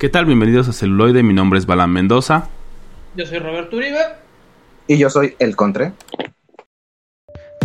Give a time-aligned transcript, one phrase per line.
[0.00, 0.24] ¿Qué tal?
[0.24, 2.48] Bienvenidos a Celuloide, mi nombre es Balán Mendoza.
[3.16, 3.98] Yo soy Roberto Uribe.
[4.86, 5.92] Y yo soy El Contre.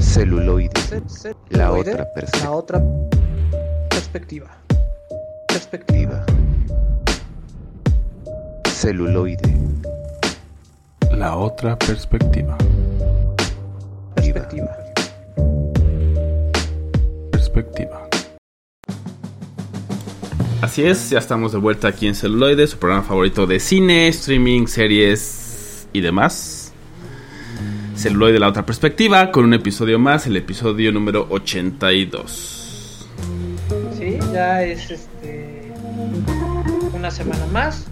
[0.02, 0.70] Celuloide.
[1.48, 2.44] La otra perspectiva.
[2.44, 2.84] La otra
[3.90, 4.52] perspectiva.
[5.48, 6.26] Perspectiva.
[8.65, 9.56] Celuloide.
[11.12, 12.58] La otra perspectiva.
[14.13, 14.78] Perspectiva.
[17.31, 18.05] Perspectiva.
[20.66, 24.66] Así es, ya estamos de vuelta aquí en Celuloide, su programa favorito de cine, streaming,
[24.66, 26.73] series y demás.
[27.96, 33.08] Celuloide, la otra perspectiva, con un episodio más, el episodio número 82.
[33.96, 35.72] Sí, ya es este
[36.94, 37.86] una semana más.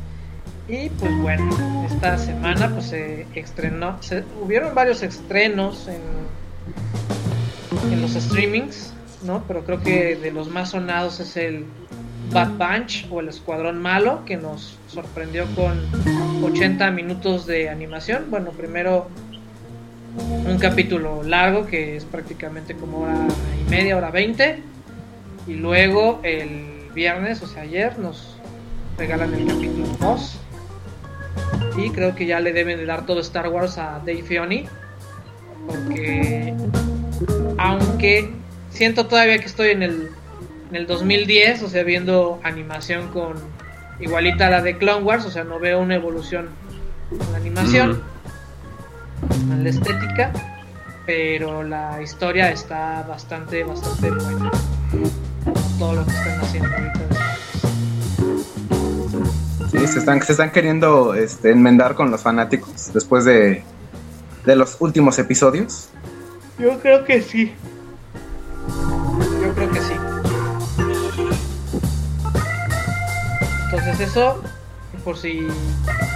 [0.68, 1.48] Y pues bueno,
[1.86, 4.00] esta semana pues se estrenó,
[4.42, 6.02] hubieron varios estrenos en,
[7.94, 9.44] en los streamings, ¿no?
[9.48, 11.68] Pero creo que de los más sonados es el
[12.32, 15.80] Bad Bunch o el Escuadrón Malo, que nos sorprendió con
[16.44, 18.26] 80 minutos de animación.
[18.30, 19.08] Bueno, primero
[20.46, 23.18] un capítulo largo que es prácticamente como hora
[23.66, 24.62] y media, hora 20.
[25.48, 28.38] Y luego el viernes, o sea, ayer, nos
[28.98, 30.40] regalan el capítulo 2.
[31.78, 34.66] Y creo que ya le deben de dar todo Star Wars a Dave Filoni.
[35.68, 36.54] Porque
[37.58, 38.32] aunque
[38.70, 40.10] siento todavía que estoy en el,
[40.74, 43.36] en el 2010, o sea, viendo animación con
[44.00, 46.50] igualita a la de Clone Wars, o sea, no veo una evolución
[47.12, 48.02] en la animación,
[49.52, 50.34] en la estética,
[51.06, 54.50] pero la historia está bastante, bastante buena.
[55.78, 57.00] Todo lo que están haciendo ahorita.
[59.70, 63.64] Sí, se están, se están queriendo este, enmendar con los fanáticos después de,
[64.44, 65.90] de los últimos episodios.
[66.58, 67.54] Yo creo que sí.
[74.00, 74.42] Eso,
[75.04, 75.48] por si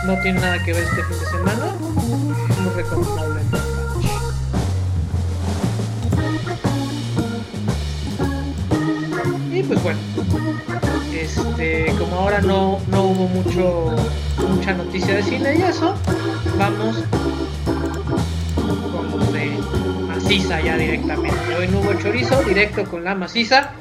[0.06, 1.76] no tiene nada que ver este fin de semana,
[2.62, 3.42] muy recomendable.
[9.54, 10.00] Y pues bueno,
[11.14, 13.96] este, como ahora no, no hubo mucho
[14.50, 15.96] mucha noticia de cine y eso,
[16.58, 17.04] vamos
[18.56, 19.58] con los de
[20.08, 21.56] maciza ya directamente.
[21.56, 23.72] Hoy no hubo chorizo, directo con la maciza.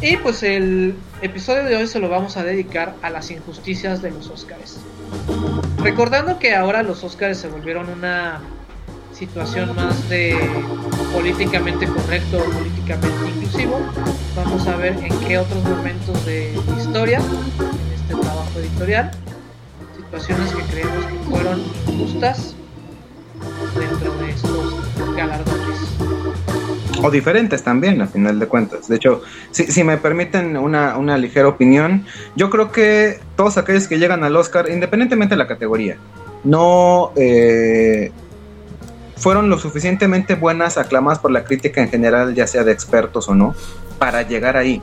[0.00, 4.10] Y pues el episodio de hoy se lo vamos a dedicar a las injusticias de
[4.10, 4.80] los Oscars.
[5.78, 8.40] Recordando que ahora los Oscars se volvieron una
[9.12, 10.36] situación más de
[11.12, 13.80] políticamente correcto o políticamente inclusivo,
[14.34, 19.12] vamos a ver en qué otros momentos de historia, en este trabajo editorial,
[19.96, 22.54] situaciones que creemos que fueron injustas
[23.78, 24.71] dentro de estos.
[27.02, 28.88] O diferentes también, a final de cuentas.
[28.88, 33.88] De hecho, si, si me permiten una, una ligera opinión, yo creo que todos aquellos
[33.88, 35.96] que llegan al Oscar, independientemente de la categoría,
[36.44, 38.12] no eh,
[39.16, 43.34] fueron lo suficientemente buenas, aclamadas por la crítica en general, ya sea de expertos o
[43.34, 43.54] no,
[43.98, 44.82] para llegar ahí.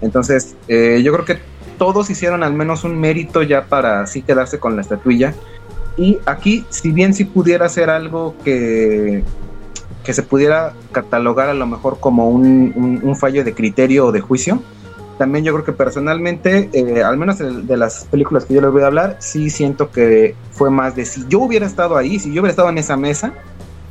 [0.00, 1.38] Entonces, eh, yo creo que
[1.78, 5.34] todos hicieron al menos un mérito ya para así quedarse con la estatuilla.
[5.96, 9.22] Y aquí, si bien sí pudiera ser algo que,
[10.04, 14.12] que se pudiera catalogar a lo mejor como un, un- un fallo de criterio o
[14.12, 14.60] de juicio,
[15.18, 18.82] también yo creo que personalmente, eh, al menos de, las películas que yo les voy
[18.82, 22.40] a hablar, sí siento que fue más de si yo hubiera estado ahí, si yo
[22.42, 23.32] hubiera estado en esa mesa,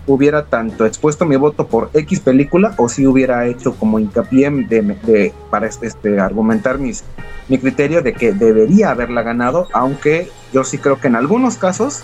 [0.07, 4.81] hubiera tanto expuesto mi voto por X película o si hubiera hecho como hincapié de,
[4.81, 7.03] de- para este, argumentar mis,
[7.47, 12.01] mi criterio de que debería haberla ganado, aunque yo sí creo que en algunos casos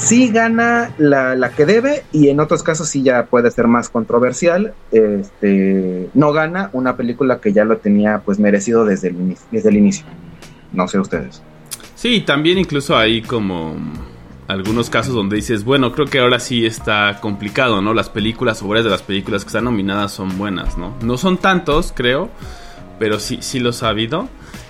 [0.00, 3.88] sí gana la, la que debe y en otros casos sí ya puede ser más
[3.88, 4.74] controversial.
[4.90, 9.68] Este, no gana una película que ya lo tenía pues merecido desde el, inicio- desde
[9.68, 10.06] el inicio.
[10.72, 11.42] No sé ustedes.
[11.94, 13.76] Sí, también incluso hay como
[14.48, 17.94] algunos casos donde dices, bueno, creo que ahora sí está complicado, ¿no?
[17.94, 20.96] Las películas o varias de las películas que están nominadas son buenas, ¿no?
[21.02, 22.30] No son tantos, creo,
[22.98, 24.28] pero sí, sí los ha habido.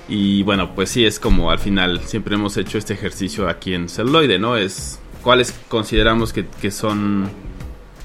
[0.09, 3.89] Y bueno, pues sí, es como al final siempre hemos hecho este ejercicio aquí en
[3.89, 4.57] Celuloide, ¿no?
[4.57, 7.29] Es cuáles consideramos que, que son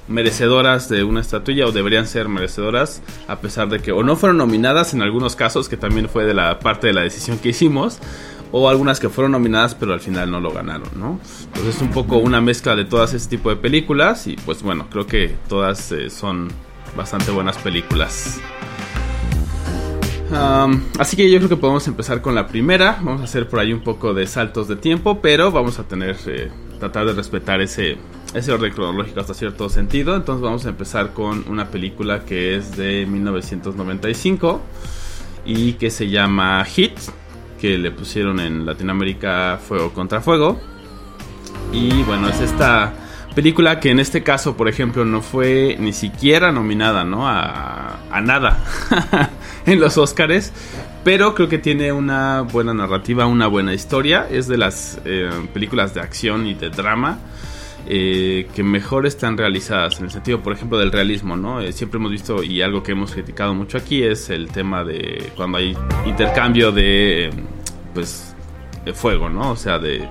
[0.07, 4.37] merecedoras de una estatuilla o deberían ser merecedoras a pesar de que o no fueron
[4.37, 7.99] nominadas en algunos casos que también fue de la parte de la decisión que hicimos
[8.51, 11.19] o algunas que fueron nominadas pero al final no lo ganaron, ¿no?
[11.47, 14.87] Entonces es un poco una mezcla de todas ese tipo de películas y pues bueno,
[14.91, 16.49] creo que todas eh, son
[16.95, 18.39] bastante buenas películas.
[20.99, 22.99] Así que yo creo que podemos empezar con la primera.
[23.01, 26.17] Vamos a hacer por ahí un poco de saltos de tiempo, pero vamos a tener
[26.25, 26.51] eh,
[26.85, 27.97] tratar de respetar ese
[28.33, 30.15] ese orden cronológico hasta cierto sentido.
[30.15, 34.61] Entonces vamos a empezar con una película que es de 1995
[35.45, 36.97] y que se llama Hit.
[37.59, 40.59] que le pusieron en Latinoamérica Fuego contra Fuego.
[41.71, 42.93] Y bueno, es esta
[43.33, 47.27] película que en este caso, por ejemplo, no fue ni siquiera nominada, ¿no?
[47.27, 48.63] A, a nada
[49.71, 50.51] en los Oscars.
[51.03, 54.27] Pero creo que tiene una buena narrativa, una buena historia.
[54.29, 57.19] Es de las eh, películas de acción y de drama
[57.87, 59.99] eh, que mejor están realizadas.
[59.99, 61.61] En el sentido, por ejemplo, del realismo, ¿no?
[61.61, 65.31] Eh, siempre hemos visto, y algo que hemos criticado mucho aquí, es el tema de
[65.35, 65.77] cuando hay
[66.07, 67.29] intercambio de,
[67.93, 68.35] pues,
[68.83, 69.51] de fuego, ¿no?
[69.51, 70.07] O sea, de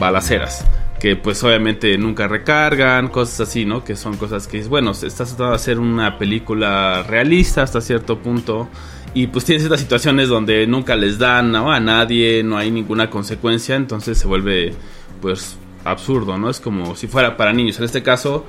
[0.00, 0.64] balaceras
[1.00, 3.82] que pues obviamente nunca recargan, cosas así, ¿no?
[3.82, 8.68] Que son cosas que, bueno, estás tratando de hacer una película realista hasta cierto punto
[9.14, 13.74] y pues tienes estas situaciones donde nunca les dan a nadie, no hay ninguna consecuencia,
[13.74, 14.74] entonces se vuelve
[15.22, 16.50] pues absurdo, ¿no?
[16.50, 17.78] Es como si fuera para niños.
[17.78, 18.44] En este caso,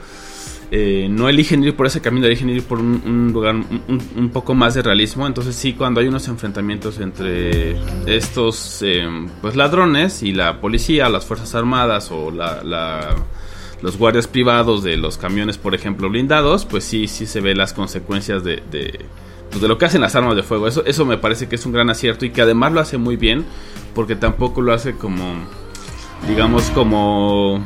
[0.73, 4.73] eh, no eligen ir por ese camino, eligen ir por un, lugar un, poco más
[4.73, 5.27] de realismo.
[5.27, 7.75] Entonces sí, cuando hay unos enfrentamientos entre
[8.05, 9.05] estos eh,
[9.41, 13.15] pues ladrones y la policía, las fuerzas armadas o la,
[13.81, 17.73] los guardias privados de los camiones, por ejemplo, blindados, pues sí, sí se ve las
[17.73, 18.97] consecuencias de, de,
[19.49, 20.69] pues de lo que hacen las armas de fuego.
[20.69, 23.17] Eso, eso me parece que es un gran acierto y que además lo hace muy
[23.17, 23.43] bien
[23.93, 25.33] porque tampoco lo hace como,
[26.29, 27.61] digamos, como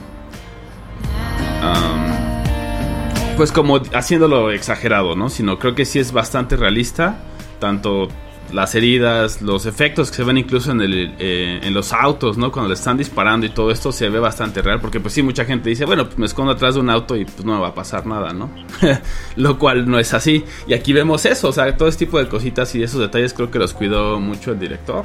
[3.36, 5.30] pues como haciéndolo exagerado, ¿no?
[5.30, 7.18] Sino creo que sí es bastante realista,
[7.60, 8.08] tanto
[8.54, 12.52] las heridas, los efectos que se ven incluso en, el, eh, en los autos, ¿no?
[12.52, 15.44] Cuando le están disparando y todo esto se ve bastante real, porque pues sí, mucha
[15.44, 17.70] gente dice, bueno, pues me escondo atrás de un auto y pues no me va
[17.70, 18.50] a pasar nada, ¿no?
[19.36, 20.46] Lo cual no es así.
[20.68, 23.52] Y aquí vemos eso, o sea, todo este tipo de cositas y esos detalles creo
[23.52, 25.04] que los cuidó mucho el director.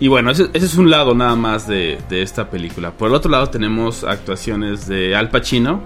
[0.00, 2.90] Y bueno, ese, es un lado nada más de, de esta película.
[2.90, 5.82] Por el otro lado tenemos actuaciones de Al Pacino,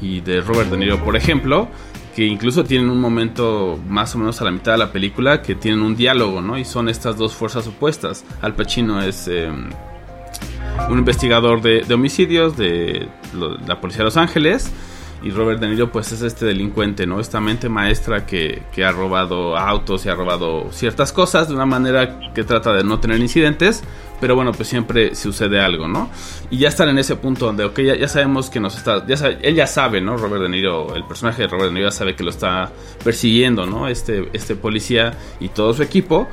[0.00, 1.68] y de Robert De Niro, por ejemplo,
[2.14, 5.54] que incluso tienen un momento más o menos a la mitad de la película que
[5.54, 6.58] tienen un diálogo, ¿no?
[6.58, 8.24] Y son estas dos fuerzas opuestas.
[8.40, 9.70] Al Pacino es em,
[10.90, 13.08] un investigador de, homicidios de
[13.66, 14.72] la policía de Los Ángeles
[15.22, 17.20] y Robert De Niro pues es este delincuente, ¿no?
[17.20, 21.66] Esta mente maestra que, que, ha robado autos y ha robado ciertas cosas de una
[21.66, 23.82] manera que trata de no tener incidentes,
[24.20, 26.10] pero bueno, pues siempre sucede algo, ¿no?
[26.50, 29.38] Y ya están en ese punto donde, ok, ya, sabemos que nos está, ya sabe,
[29.42, 30.16] él ya sabe, ¿no?
[30.16, 32.70] Robert De Niro, el personaje de Robert De Niro ya sabe que lo está
[33.04, 33.88] persiguiendo, ¿no?
[33.88, 36.28] Este, este policía y todo su equipo.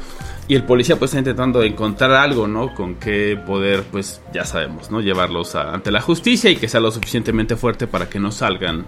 [0.48, 2.74] Y el policía pues está intentando encontrar algo, ¿no?
[2.76, 5.02] Con qué poder, pues ya sabemos, ¿no?
[5.02, 8.86] Llevarlos ante la justicia y que sea lo suficientemente fuerte para que no salgan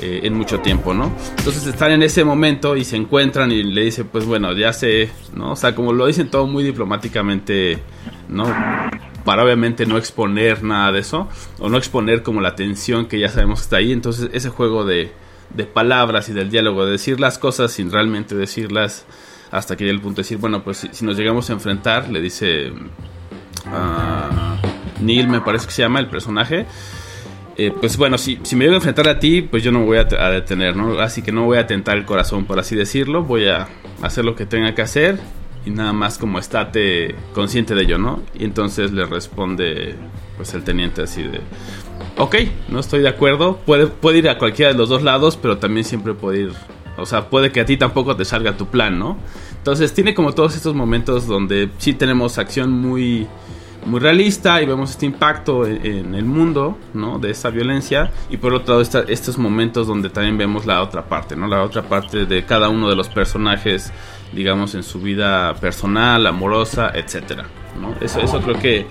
[0.00, 1.12] eh, en mucho tiempo, ¿no?
[1.38, 5.10] Entonces están en ese momento y se encuentran y le dice, pues bueno, ya sé,
[5.34, 5.52] ¿no?
[5.52, 7.78] O sea, como lo dicen todo muy diplomáticamente,
[8.28, 8.46] ¿no?
[9.24, 11.28] Para obviamente no exponer nada de eso,
[11.58, 13.92] o no exponer como la tensión que ya sabemos que está ahí.
[13.92, 15.12] Entonces ese juego de,
[15.54, 19.04] de palabras y del diálogo, de decir las cosas sin realmente decirlas
[19.54, 22.20] hasta que llega el punto de decir, bueno, pues si, nos llegamos a enfrentar, le
[22.20, 22.72] dice
[23.66, 26.66] uh, Neil, me parece que se llama el personaje.
[27.56, 29.84] Eh, pues bueno, si, si me llego a enfrentar a ti, pues yo no me
[29.84, 30.98] voy a, detener, ¿no?
[30.98, 33.22] Así que no voy a tentar el corazón, por así decirlo.
[33.22, 33.68] Voy a
[34.02, 35.20] hacer lo que tenga que hacer
[35.64, 38.22] y nada más como estate consciente de ello, ¿no?
[38.36, 39.94] Y entonces le responde,
[40.36, 41.40] pues el teniente así de,
[42.18, 42.34] ok,
[42.70, 45.84] no estoy de acuerdo, puede, puede ir a cualquiera de los dos lados, pero también
[45.84, 46.52] siempre puede ir
[46.96, 49.16] o sea, puede que a ti tampoco te salga tu plan, ¿no?
[49.56, 53.26] Entonces tiene como todos estos momentos donde sí tenemos acción muy,
[53.86, 57.18] muy realista y vemos este impacto en, el mundo, ¿no?
[57.18, 58.10] De esa violencia.
[58.30, 61.46] Y por otro lado, estos momentos donde también vemos la otra parte, ¿no?
[61.46, 63.92] La otra parte de cada uno de los personajes,
[64.32, 67.46] digamos, en su vida personal, amorosa, etcétera,
[67.80, 67.94] ¿no?
[68.00, 68.86] Eso, eso creo que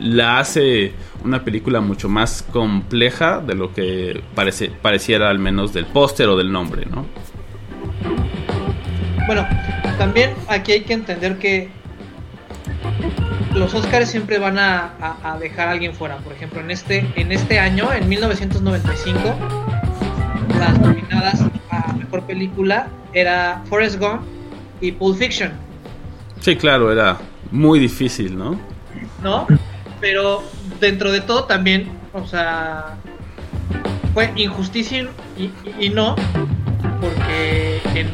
[0.00, 0.92] la hace
[1.24, 6.36] una película mucho más compleja de lo que parece, pareciera al menos del póster o
[6.36, 7.06] del nombre, ¿no?
[9.26, 9.46] Bueno,
[9.98, 11.70] también aquí hay que entender que
[13.54, 16.18] los Oscars siempre van a, dejar a alguien fuera.
[16.18, 19.18] Por ejemplo, en este, en este año, en 1995,
[20.58, 21.40] las nominadas
[21.70, 24.22] a mejor película era Forrest Gump
[24.80, 25.52] y Pulp Fiction.
[26.40, 27.16] Sí, claro, era
[27.50, 28.58] muy difícil, ¿no?
[29.22, 29.46] ¿No?
[30.00, 30.42] Pero
[30.80, 32.96] dentro de todo también, o sea,
[34.12, 35.50] fue injusticia y,
[35.80, 36.14] y no,
[37.00, 38.08] porque en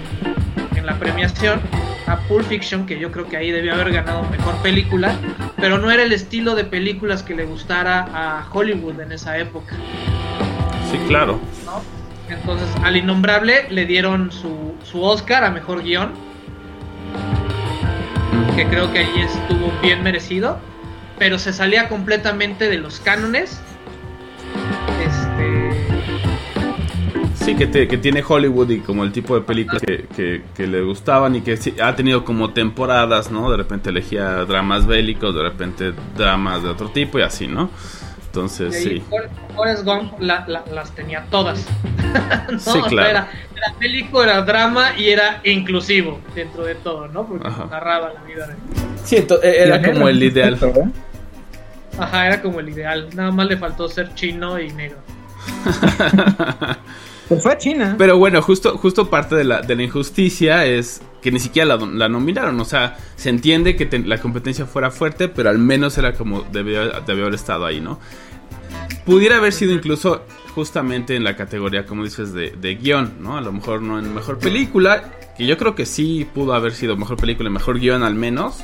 [0.91, 1.61] la premiación
[2.09, 5.15] a Pulp Fiction, que yo creo que ahí debió haber ganado mejor película,
[5.57, 9.77] pero no era el estilo de películas que le gustara a Hollywood en esa época.
[10.91, 11.39] Sí, claro.
[12.29, 16.11] Entonces, al innombrable le dieron su, su Oscar a mejor guion,
[18.57, 20.59] que creo que ahí estuvo bien merecido,
[21.21, 23.61] pero se salía completamente de los cánones.
[27.41, 30.67] Sí, que, te- que tiene Hollywood y como el tipo de películas que, que- que
[30.67, 33.51] le gustaban y que sí, ha tenido como temporadas, ¿no?
[33.51, 37.71] De repente elegía dramas bélicos, de repente dramas de otro tipo y así, ¿no?
[38.27, 39.03] Entonces, sí.
[39.09, 41.67] For- Forrest Gump la- la- las tenía todas.
[42.53, 42.59] ¿no?
[42.59, 43.09] Sí, O sea, claro.
[43.09, 47.27] Era, era bélico, era drama y era inclusivo dentro de todo, ¿no?
[47.27, 47.67] Porque Ajá.
[47.71, 48.55] narraba la vida de...
[49.03, 50.59] Sí, ento- era Pionero como el ideal.
[50.63, 50.85] ¿eh?
[51.99, 53.09] Ajá, era como el ideal.
[53.15, 54.99] Nada más le faltó ser chino y negro.
[57.31, 57.95] Pues fue a China.
[57.97, 62.09] Pero bueno, justo, justo parte de la, de la injusticia es que ni siquiera la,
[62.09, 62.59] nominaron.
[62.59, 66.91] O sea, se entiende que la competencia fuera fuerte, pero al menos era como debió,
[67.03, 68.01] debió haber estado ahí, ¿no?
[69.07, 70.25] Pudiera haber sido incluso
[70.57, 73.37] justamente en la categoría, como dices, de, de guion, ¿no?
[73.37, 76.97] A lo mejor no en mejor película, que yo creo que sí pudo haber sido
[76.97, 78.59] mejor película mejor guion al menos.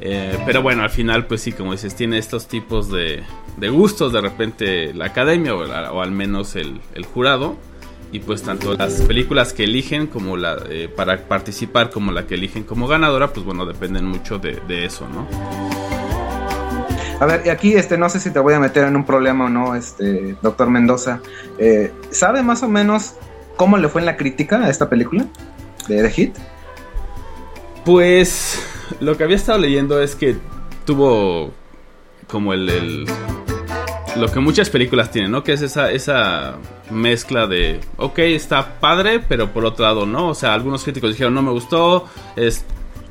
[0.00, 3.22] Eh, pero bueno, al final, pues sí, como dices, tiene estos tipos de,
[3.56, 7.56] de gustos de repente la academia o, la- o al menos el, el jurado.
[8.12, 12.34] Y pues tanto las películas que eligen como la eh, para participar como la que
[12.34, 15.26] eligen como ganadora, pues bueno, dependen mucho de, de eso, ¿no?
[17.18, 19.48] A ver, aquí este, no sé si te voy a meter en un problema o
[19.48, 21.20] no, este, doctor Mendoza.
[21.58, 23.14] Eh, ¿Sabe más o menos
[23.56, 25.26] cómo le fue en la crítica a esta película
[25.88, 26.36] de The Hit?
[27.84, 28.62] Pues
[29.00, 30.36] lo que había estado leyendo es que
[30.84, 31.52] tuvo
[32.28, 33.06] como el,
[34.16, 35.42] lo que muchas películas tienen, ¿no?
[35.42, 36.56] Que es esa, esa
[36.90, 40.28] mezcla de, ok, está padre, pero por otro lado no.
[40.28, 42.64] O sea, algunos críticos dijeron, no me gustó, es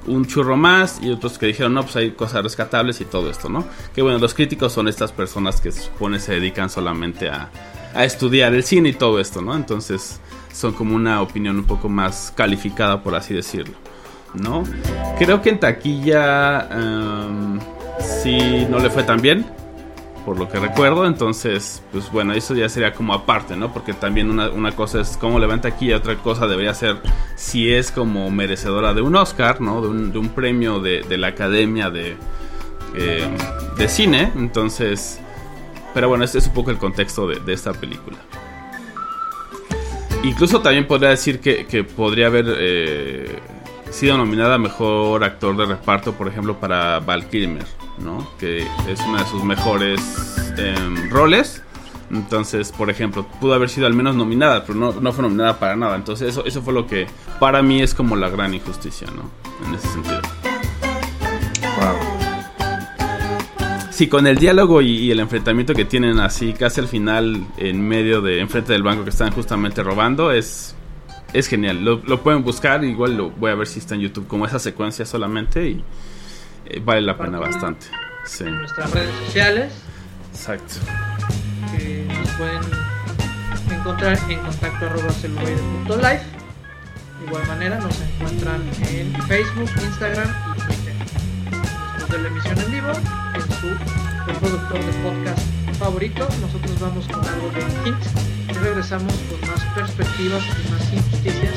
[0.08, 3.50] un churro más, y otros que dijeron, no, pues hay cosas rescatables y todo esto,
[3.50, 3.65] ¿no?
[3.94, 7.50] Que bueno, los críticos son estas personas que se supone se dedican solamente a,
[7.94, 9.55] a estudiar el cine y todo esto, ¿no?
[9.55, 10.20] Entonces
[10.53, 13.75] son como una opinión un poco más calificada, por así decirlo.
[14.36, 14.63] ¿No?
[15.18, 17.60] Creo que en taquilla em,
[18.00, 19.46] sí no le fue tan bien,
[20.25, 23.72] por lo que recuerdo, entonces, pues bueno, eso ya sería como aparte, ¿no?
[23.72, 26.98] Porque también una, una cosa es cómo le va en taquilla, otra cosa debería ser
[27.36, 29.82] si es como merecedora de un Oscar, ¿no?
[29.82, 32.18] De un, de un premio de, de la Academia de,
[32.96, 33.30] eh,
[33.77, 35.20] de Cine, entonces...
[35.94, 38.18] Pero bueno, este es un poco el contexto de, de esta película.
[40.24, 43.39] Incluso también podría decir que, que podría haber eh,
[43.96, 47.66] sido nominada a mejor actor de reparto, por ejemplo, para Val Kilmer,
[47.98, 48.30] ¿no?
[48.38, 50.02] Que es uno de sus mejores
[50.58, 51.64] em, roles.
[52.12, 55.78] Entonces, por ejemplo, pudo haber sido al menos nominada, pero no, no fue nominada para
[55.78, 55.96] nada.
[55.96, 57.08] Entonces, eso, eso fue lo que
[57.40, 59.32] para mí es como la gran injusticia, ¿no?
[59.66, 60.22] En ese sentido.
[61.78, 61.96] Wow.
[63.92, 67.88] Sí, con el diálogo y, y el enfrentamiento que tienen así casi al final en
[67.88, 70.75] medio de enfrente del banco que están justamente robando es
[71.36, 71.84] es genial.
[71.84, 74.58] Lo, lo pueden buscar, igual lo voy a ver si está en YouTube como esa
[74.58, 75.84] secuencia solamente y
[76.65, 77.88] eh, vale la pena bastante.
[78.25, 79.74] Sí, En nuestras redes sociales,
[80.32, 80.75] exacto.
[81.72, 82.62] que nos pueden
[83.70, 85.13] encontrar en contacto arroba.
[87.20, 88.62] De igual manera nos encuentran
[88.92, 90.94] en Facebook, Instagram y Twitter.
[91.98, 92.92] Después de la emisión en vivo,
[93.34, 93.70] en su
[94.25, 95.39] reproductor de podcast
[95.80, 98.06] favorito, nosotros vamos con algo de hint
[98.45, 101.53] y regresamos con más perspectivas y más injusticias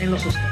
[0.00, 0.51] en los Oscars.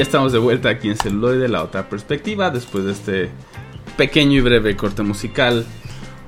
[0.00, 3.30] Ya estamos de vuelta aquí en Celuloide, la otra perspectiva, después de este
[3.98, 5.66] pequeño y breve corte musical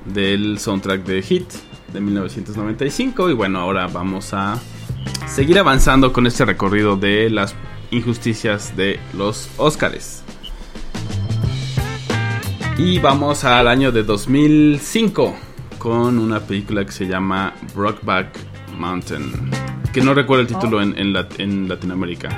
[0.05, 1.45] del soundtrack de Hit
[1.91, 3.31] de 1995.
[3.31, 4.59] Y bueno, ahora vamos a
[5.27, 7.55] seguir avanzando con este recorrido de las
[7.89, 10.21] injusticias de los Óscares.
[12.77, 15.35] Y vamos al año de 2005
[15.79, 18.37] con una película que se llama Brockback
[18.77, 19.31] Mountain.
[19.91, 22.29] Que no recuerdo el título en, en, la- en Latinoamérica.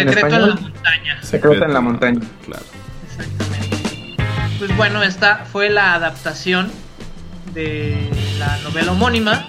[0.00, 0.48] Secreto en, español?
[0.48, 1.22] la montaña.
[1.22, 2.20] Secreto en la montaña.
[2.44, 2.62] Claro.
[3.08, 3.76] Exactamente.
[4.58, 6.70] Pues bueno, esta fue la adaptación
[7.54, 9.46] de la novela homónima,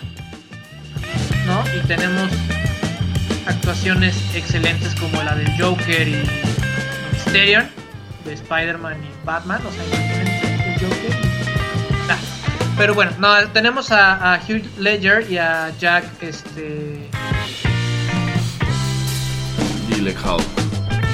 [1.45, 1.63] ¿no?
[1.75, 2.29] Y tenemos
[3.47, 6.23] actuaciones excelentes como la del Joker y
[7.13, 7.69] Mysterion,
[8.25, 11.11] de Spider-Man y Batman, o sea, imagínense el Joker.
[11.23, 17.09] y- pero bueno, no, tenemos a, a Hugh Ledger y a Jack, este...
[20.13, 20.39] Gyllenhaal.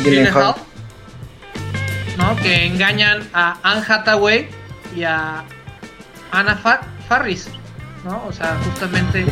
[0.04, 0.56] Gyllenhaal,
[2.18, 2.36] ¿no?
[2.38, 4.50] Que engañan a Anne Hathaway
[4.96, 5.44] y a
[6.32, 7.48] Anna Fa- Farris,
[8.04, 8.24] ¿no?
[8.28, 9.26] O sea, justamente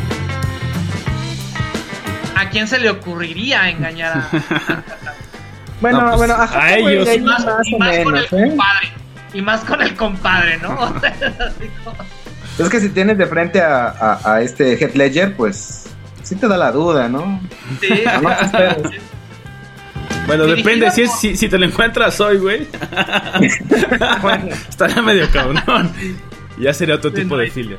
[2.36, 4.82] ¿a quién se le ocurriría engañar a Anne Hathaway?
[5.82, 7.08] Bueno, No, pues, bueno, a ajá, ellos.
[7.12, 7.72] Y más, y
[8.04, 8.28] con el ¿eh?
[8.30, 8.92] compadre.
[9.34, 10.74] Y más con el compadre, ¿no?
[10.80, 11.96] O sea, así como-
[12.58, 15.86] Es que si tienes de frente a, a, a este Heath Ledger, pues
[16.22, 17.40] sí te da la duda, ¿no?
[17.80, 17.88] sí.
[20.26, 20.90] Bueno, depende.
[20.90, 22.66] Si, es- si, si te lo encuentras hoy, güey.
[24.22, 24.54] Bueno.
[24.68, 25.90] Estaría medio cabrón.
[26.58, 27.76] Ya sería otro tipo de filia.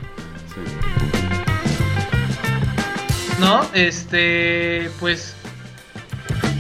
[3.40, 3.62] ¿no?
[3.74, 5.36] Este, pues,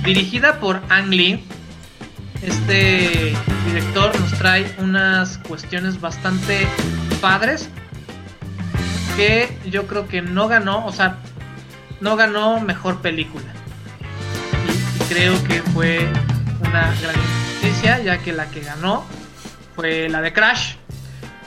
[0.04, 1.44] dirigida por Ang Lee,
[2.42, 3.34] este
[3.68, 6.68] director nos trae unas cuestiones bastante
[7.22, 7.70] padres
[9.16, 11.20] que yo creo que no ganó, o sea,
[12.02, 13.46] no ganó mejor película.
[15.14, 16.10] Creo que fue
[16.60, 19.06] una gran injusticia, ya que la que ganó
[19.76, 20.74] fue la de Crash.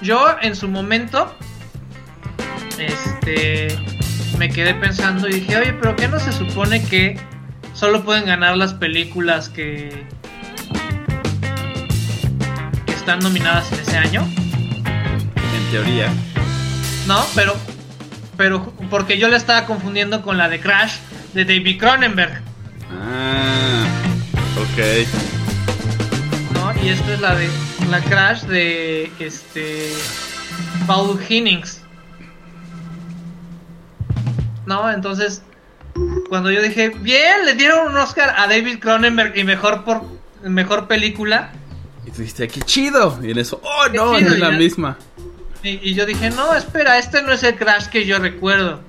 [0.01, 1.37] Yo en su momento,
[2.79, 3.77] este,
[4.39, 7.19] me quedé pensando y dije, oye, pero ¿qué no se supone que
[7.75, 10.07] solo pueden ganar las películas que,
[12.87, 14.29] que están nominadas en ese año?
[15.57, 16.09] En teoría.
[17.09, 17.57] No, pero,
[18.37, 20.99] pero porque yo le estaba confundiendo con la de Crash
[21.35, 22.46] de David Cronenberg,
[22.93, 23.87] Ah,
[24.57, 24.79] ok.
[26.55, 26.83] ¿no?
[26.83, 27.49] Y esta es la de
[27.91, 29.93] la Crash de este
[30.87, 31.83] Paul Hinnings.
[34.67, 35.43] No, entonces
[36.29, 40.03] cuando yo dije, bien, le dieron un Oscar a David Cronenberg y mejor por
[40.43, 41.51] mejor película.
[42.05, 43.19] Y tú dijiste, qué chido.
[43.23, 44.57] Y en eso, oh no, no es la ya.
[44.57, 44.99] misma.
[45.63, 48.81] Y, y yo dije, no, espera, este no es el Crash que yo recuerdo.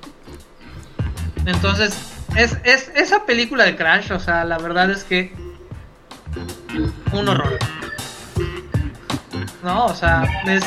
[1.45, 1.97] Entonces,
[2.38, 5.34] es, es esa película de Crash, o sea, la verdad es que
[7.12, 7.58] un horror.
[9.63, 10.63] No, o sea, es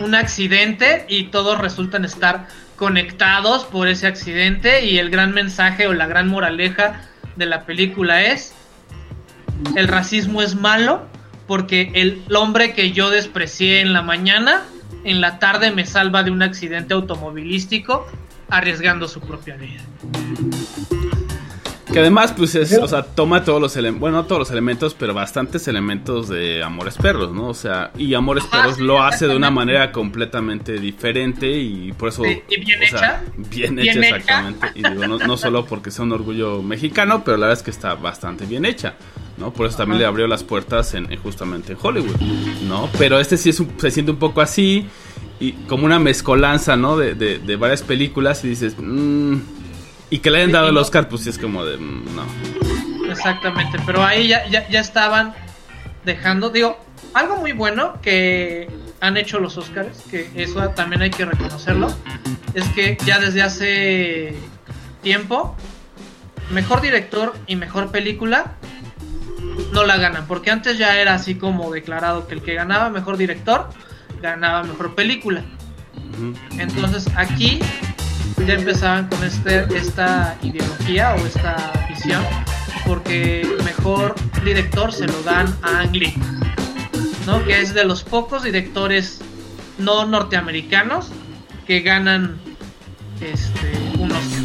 [0.00, 5.92] un accidente y todos resultan estar conectados por ese accidente y el gran mensaje o
[5.92, 7.00] la gran moraleja
[7.36, 8.52] de la película es
[9.76, 11.06] el racismo es malo
[11.46, 14.62] porque el hombre que yo desprecié en la mañana,
[15.04, 18.06] en la tarde me salva de un accidente automovilístico
[18.52, 19.80] arriesgando su propia vida.
[21.92, 24.94] Que además, pues es, o sea, toma todos los elementos, bueno, no todos los elementos,
[24.98, 27.48] pero bastantes elementos de Amores Perros, ¿no?
[27.48, 31.92] O sea, y Amores Ajá, Perros sí, lo hace de una manera completamente diferente y
[31.92, 32.24] por eso...
[32.24, 33.22] Sí, y bien o sea, hecha.
[33.50, 34.16] bien, Bien hecha, hecha.
[34.16, 34.66] exactamente.
[34.74, 37.70] Y digo, no, no solo porque sea un orgullo mexicano, pero la verdad es que
[37.72, 38.94] está bastante bien hecha,
[39.36, 39.52] ¿no?
[39.52, 40.00] Por eso también Ajá.
[40.00, 42.16] le abrió las puertas en, en- justamente en Hollywood,
[42.68, 42.88] ¿no?
[42.98, 44.86] Pero este sí es un- se siente un poco así
[45.40, 46.96] y como una mezcolanza, ¿no?
[46.96, 48.76] De, de- de varias películas y dices...
[48.78, 49.36] "Mm",
[50.10, 51.76] y que le hayan dado el Oscar, pues sí es como de...
[51.78, 52.24] "Mm, No.
[53.10, 55.34] Exactamente, pero ahí ya, ya, ya estaban
[56.04, 56.78] dejando, digo,
[57.14, 58.68] algo muy bueno que
[59.00, 61.92] han hecho los Oscars, que eso también hay que reconocerlo,
[62.54, 64.34] es que ya desde hace
[65.02, 65.56] tiempo,
[66.50, 68.52] mejor director y mejor película
[69.72, 73.16] no la ganan, porque antes ya era así como declarado que el que ganaba mejor
[73.16, 73.68] director
[74.22, 75.44] ganaba mejor película.
[76.58, 77.58] Entonces aquí
[78.46, 82.22] ya empezaban con este, esta ideología o esta visión,
[82.86, 86.14] porque mejor director se lo dan a Ang Lee,
[87.26, 87.44] ¿no?
[87.44, 89.20] que es de los pocos directores
[89.78, 91.10] no norteamericanos
[91.66, 92.36] que ganan
[93.20, 94.42] este, un Oscar.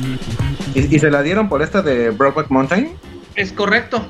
[0.76, 2.94] ¿Y, y se la dieron por esta de Brokeback Mountain?
[3.36, 4.10] Es correcto,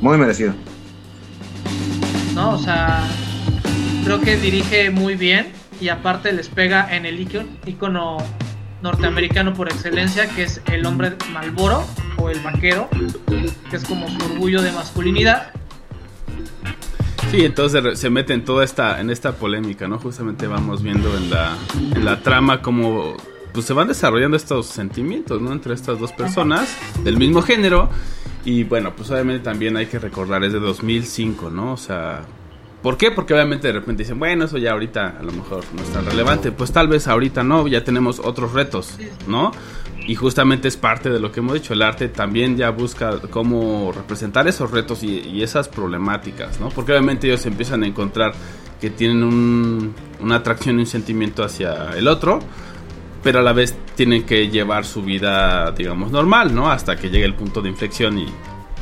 [0.00, 0.54] Muy merecido.
[2.34, 2.52] ¿no?
[2.54, 3.04] O sea,
[4.04, 8.18] creo que dirige muy bien y aparte les pega en el icono,
[8.82, 11.84] norteamericano por excelencia, que es el hombre Malboro
[12.18, 12.88] o el vaquero,
[13.70, 15.52] que es como su orgullo de masculinidad.
[17.30, 19.98] Sí, entonces se mete en toda esta, en esta polémica, ¿no?
[19.98, 21.56] Justamente vamos viendo en la,
[21.94, 23.16] en la trama cómo
[23.52, 25.52] pues, se van desarrollando estos sentimientos, ¿no?
[25.52, 27.88] Entre estas dos personas del mismo género.
[28.44, 31.72] Y bueno, pues obviamente también hay que recordar, es de 2005, ¿no?
[31.72, 32.22] O sea,
[32.82, 33.10] ¿por qué?
[33.10, 36.04] Porque obviamente de repente dicen, bueno, eso ya ahorita a lo mejor no es tan
[36.04, 36.52] relevante.
[36.52, 39.52] Pues tal vez ahorita no, ya tenemos otros retos, ¿no?
[40.06, 43.92] Y justamente es parte de lo que hemos dicho, el arte también ya busca cómo
[43.92, 46.70] representar esos retos y, esas problemáticas, ¿no?
[46.70, 48.32] Porque obviamente ellos empiezan a encontrar
[48.80, 52.40] que tienen un, una atracción y un sentimiento hacia el otro,
[53.22, 56.70] pero a la vez tienen que llevar su vida, digamos, normal, ¿no?
[56.70, 58.26] Hasta que llegue el punto de inflexión y,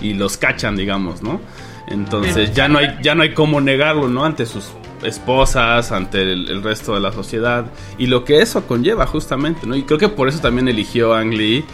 [0.01, 1.41] y los cachan, digamos, ¿no?
[1.91, 4.25] Entonces ya no hay ya no hay cómo negarlo, ¿no?
[4.25, 4.71] Ante sus
[5.03, 7.67] esposas, ante el, resto de la sociedad
[7.99, 9.75] y lo que eso conlleva justamente, ¿no?
[9.75, 11.65] Y creo que por eso también eligió Ang Lee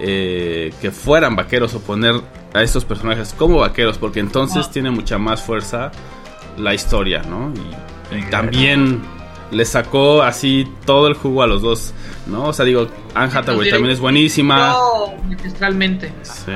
[0.00, 2.14] eh, que fueran vaqueros o poner
[2.54, 5.92] a estos personajes como vaqueros, porque entonces tiene mucha más fuerza
[6.56, 7.52] la historia, ¿no?
[7.54, 9.00] Y, también
[9.50, 11.94] le sacó así todo el jugo a los dos,
[12.26, 12.48] ¿no?
[12.48, 14.74] O sea, digo, Anne Hathaway también es buenísima.
[15.26, 16.12] magistralmente.
[16.22, 16.52] Sí.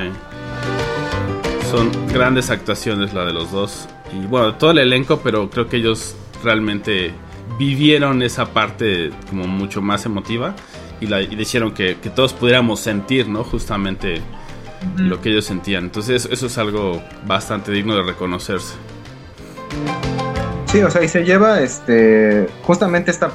[1.69, 5.77] Son grandes actuaciones la de los dos y bueno, todo el elenco, pero creo que
[5.77, 7.11] ellos realmente
[7.59, 10.55] vivieron esa parte como mucho más emotiva
[11.01, 13.43] y, la, y hicieron que, todos pudiéramos sentir, ¿no?
[13.43, 14.21] Justamente
[14.95, 15.83] lo que ellos sentían.
[15.83, 18.75] Entonces eso es algo bastante digno de reconocerse.
[20.67, 23.31] Sí, o sea, y se lleva este justamente esta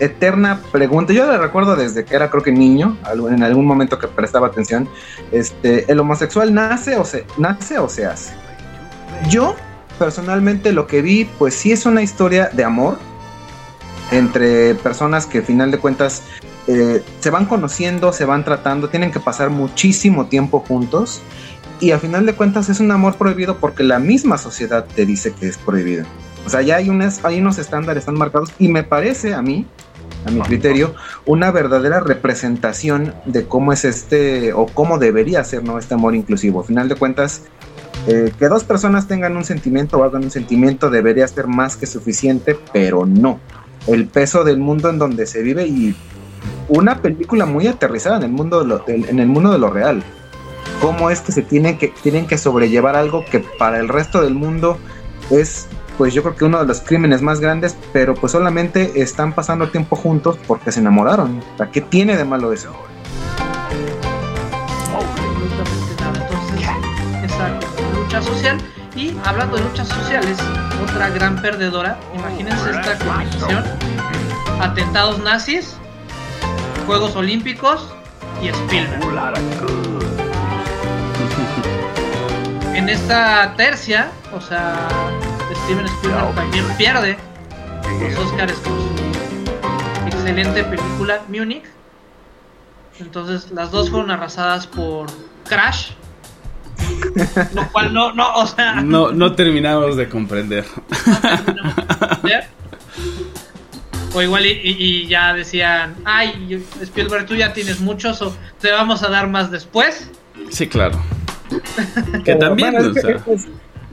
[0.00, 1.12] eterna pregunta.
[1.12, 4.88] Yo la recuerdo desde que era creo que niño, en algún momento que prestaba atención.
[5.32, 8.32] Este, ¿el homosexual nace o se nace o se hace?
[9.28, 9.54] Yo
[9.98, 12.98] personalmente lo que vi, pues sí es una historia de amor
[14.10, 16.22] entre personas que al final de cuentas
[16.66, 21.22] eh, se van conociendo, se van tratando, tienen que pasar muchísimo tiempo juntos
[21.80, 25.32] y al final de cuentas es un amor prohibido porque la misma sociedad te dice
[25.32, 26.06] que es prohibido.
[26.46, 29.66] O sea, ya hay, unas, hay unos estándares tan marcados y me parece a mí,
[30.24, 30.94] a mi criterio,
[31.26, 35.78] una verdadera representación de cómo es este o cómo debería ser ¿no?
[35.78, 36.60] este amor inclusivo.
[36.60, 37.42] Al final de cuentas,
[38.06, 41.86] eh, que dos personas tengan un sentimiento o hagan un sentimiento debería ser más que
[41.86, 43.40] suficiente, pero no.
[43.86, 45.94] El peso del mundo en donde se vive y
[46.68, 50.02] una película muy aterrizada en el mundo de lo, en el mundo de lo real.
[50.80, 54.34] Cómo es que se tienen que, tienen que sobrellevar algo que para el resto del
[54.34, 54.78] mundo
[55.30, 59.32] es, pues yo creo que uno de los crímenes más grandes, pero pues solamente están
[59.32, 61.42] pasando tiempo juntos porque se enamoraron.
[61.72, 62.72] ¿Qué tiene de malo eso?
[68.22, 68.58] social.
[68.96, 70.38] Y hablando de luchas sociales,
[70.82, 73.64] otra gran perdedora, imagínense esta combinación:
[74.60, 75.76] atentados nazis,
[76.86, 77.92] Juegos Olímpicos
[78.42, 79.02] y Spielberg.
[82.74, 84.88] En esta tercia, o sea,
[85.64, 87.16] Steven Spielberg también pierde
[88.00, 91.64] los Oscars con su excelente película Munich.
[93.00, 95.06] Entonces las dos fueron arrasadas por
[95.48, 95.92] Crash,
[97.54, 98.74] lo cual no, no, o sea.
[98.82, 100.66] No, no terminamos de comprender.
[104.12, 109.08] O igual y, ya decían, ay, Spielberg, tú ya tienes muchos, o te vamos a
[109.08, 110.10] dar más después.
[110.50, 111.02] Sí, claro.
[112.24, 112.76] que también,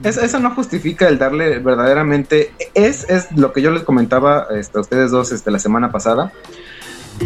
[0.02, 2.52] eso no justifica el darle verdaderamente.
[2.74, 6.32] Es, es lo que yo les comentaba este, a ustedes dos este, la semana pasada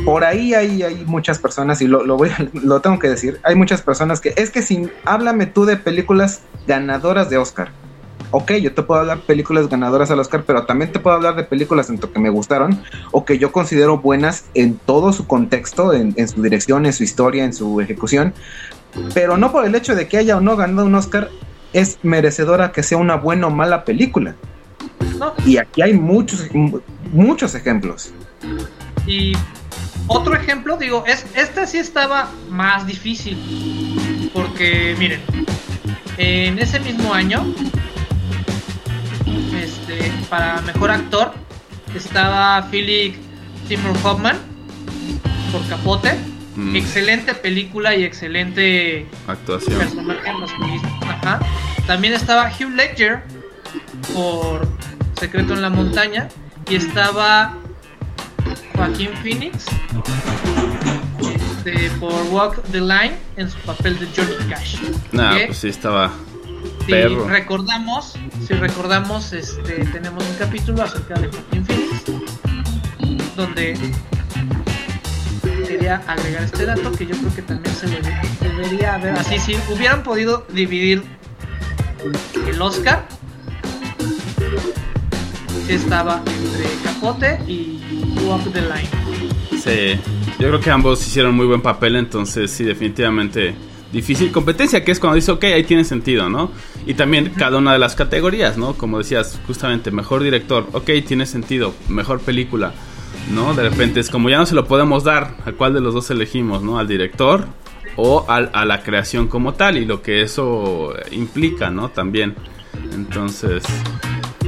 [0.04, 3.54] por ahí hay, hay muchas personas, y lo, lo, voy, lo tengo que decir, hay
[3.54, 7.70] muchas personas que es que si háblame tú de películas ganadoras de Oscar.
[8.32, 11.44] Ok, yo te puedo hablar películas ganadoras al Oscar, pero también te puedo hablar de
[11.44, 16.12] películas en que me gustaron o que yo considero buenas en todo su contexto, en,
[16.16, 18.34] en su dirección, en su historia, en su ejecución.
[19.14, 21.30] Pero no por el hecho de que haya o no ganado un Oscar,
[21.76, 24.34] es merecedora que sea una buena o mala película.
[25.44, 26.48] Y aquí hay muchos,
[27.12, 28.12] muchos ejemplos.
[29.06, 29.34] Y
[30.06, 34.30] otro ejemplo, digo, es, este sí estaba más difícil.
[34.32, 35.20] Porque, miren,
[36.16, 37.44] en ese mismo año,
[39.54, 41.34] este, para mejor actor,
[41.94, 43.16] estaba Philip
[43.68, 44.38] Seymour Hoffman
[45.52, 46.16] por Capote.
[46.56, 46.76] Mm.
[46.76, 49.78] Excelente película y excelente actuación.
[49.78, 50.30] Personaje
[51.02, 51.40] Ajá.
[51.86, 53.22] También estaba Hugh Ledger
[54.14, 54.66] por
[55.20, 56.28] Secreto en la Montaña.
[56.68, 57.56] Y estaba
[58.74, 59.66] Joaquín Phoenix
[61.66, 64.78] este, por Walk the Line en su papel de Johnny Cash.
[65.12, 66.10] No, pues sí estaba.
[66.86, 68.14] Si recordamos,
[68.46, 72.04] si recordamos, este, tenemos un capítulo acerca de Joaquín Phoenix
[73.36, 73.76] donde
[75.86, 79.14] gustaría agregar este dato que yo creo que también se debe- debería haber.
[79.16, 81.02] Así, si hubieran podido dividir
[82.46, 83.06] el Oscar,
[85.66, 87.80] sí estaba entre Capote y
[88.26, 88.88] Walk the Line.
[89.62, 90.00] Sí,
[90.38, 93.54] yo creo que ambos hicieron muy buen papel, entonces sí, definitivamente
[93.92, 96.50] difícil competencia, que es cuando dice, ok, ahí tiene sentido, ¿no?
[96.86, 98.74] Y también cada una de las categorías, ¿no?
[98.74, 102.74] Como decías, justamente, mejor director, ok, tiene sentido, mejor película,
[103.30, 103.54] ¿no?
[103.54, 106.10] De repente es como ya no se lo podemos dar, ¿a cuál de los dos
[106.10, 106.78] elegimos, ¿no?
[106.78, 107.46] ¿Al director
[107.96, 109.76] o al- a la creación como tal?
[109.76, 111.88] Y lo que eso implica, ¿no?
[111.90, 112.34] También.
[112.92, 113.64] Entonces...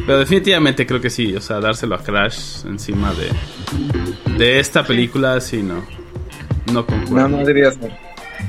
[0.07, 3.31] Pero definitivamente creo que sí, o sea, dárselo a Crash encima de,
[4.39, 5.85] de esta película, sí, no.
[6.73, 7.29] No concuerdo.
[7.29, 7.93] No, no diría ser.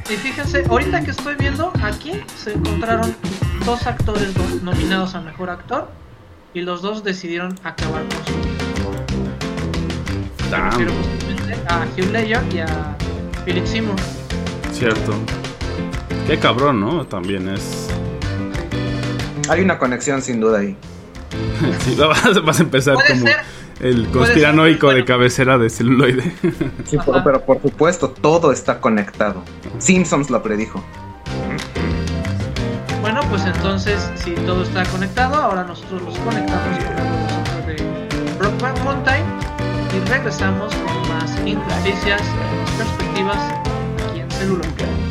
[0.09, 3.13] Y fíjense, ahorita que estoy viendo, aquí se encontraron
[3.65, 5.89] dos actores no- nominados a mejor actor
[6.53, 8.48] y los dos decidieron acabar con su
[10.49, 12.97] Damn, refiero justamente a Hugh Ledger y a
[13.45, 13.95] Philip Seymour.
[14.71, 15.13] cierto.
[16.27, 17.05] Qué cabrón, ¿no?
[17.05, 17.87] También es.
[19.49, 20.75] Hay una conexión sin duda ahí.
[21.81, 23.37] Sí, vas, vas a empezar como ser.
[23.81, 26.33] el conspiranoico ser, de cabecera de celuloide.
[26.85, 29.43] Sí, pero, pero por supuesto, todo está conectado.
[29.77, 30.83] Simpsons lo predijo.
[33.01, 38.83] Bueno, pues entonces, si todo está conectado, ahora nosotros los conectamos con nosotros de Brockback
[38.83, 39.38] Mountain
[39.93, 42.21] y regresamos con más injusticias,
[42.77, 43.37] perspectivas
[44.09, 45.08] aquí en Celuloide.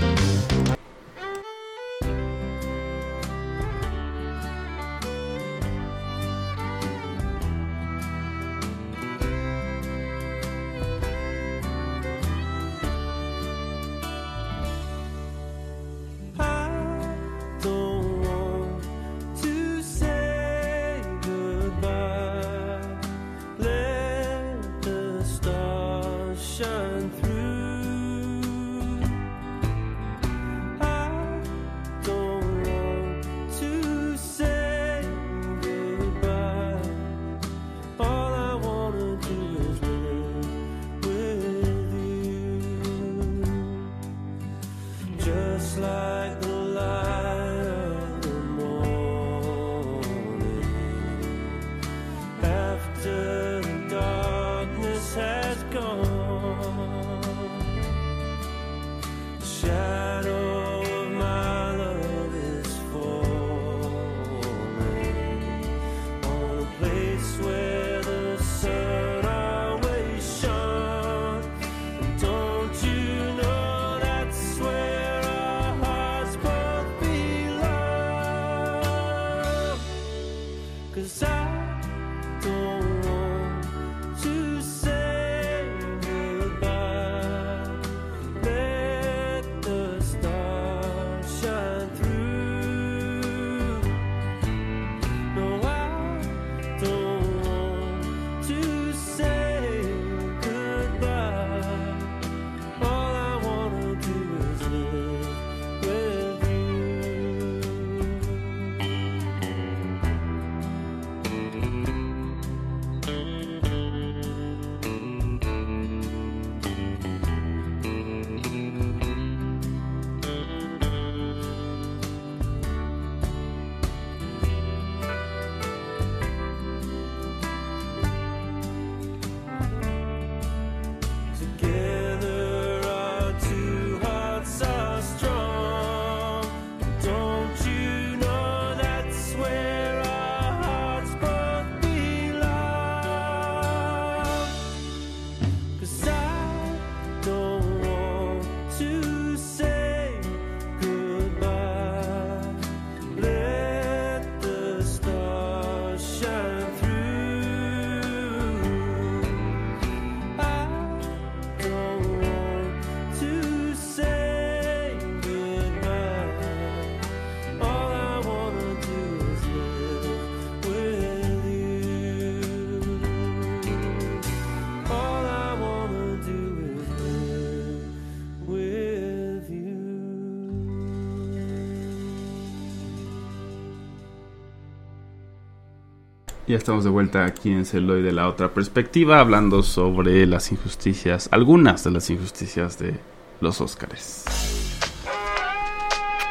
[186.48, 191.28] Ya estamos de vuelta aquí en Celoy de la otra perspectiva, hablando sobre las injusticias,
[191.30, 192.94] algunas de las injusticias de
[193.42, 194.24] los Óscares.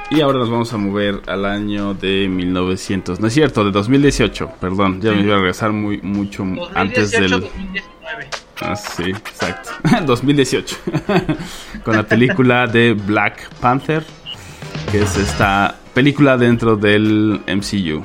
[0.09, 4.53] Y ahora nos vamos a mover al año de 1900, no es cierto, de 2018,
[4.59, 6.41] perdón, ya me iba a regresar muy mucho
[6.73, 8.27] antes 2018, del 2019.
[8.61, 9.69] Ah, sí, exacto.
[10.03, 10.77] 2018.
[11.85, 14.03] Con la película de Black Panther,
[14.91, 18.01] que es esta película dentro del MCU.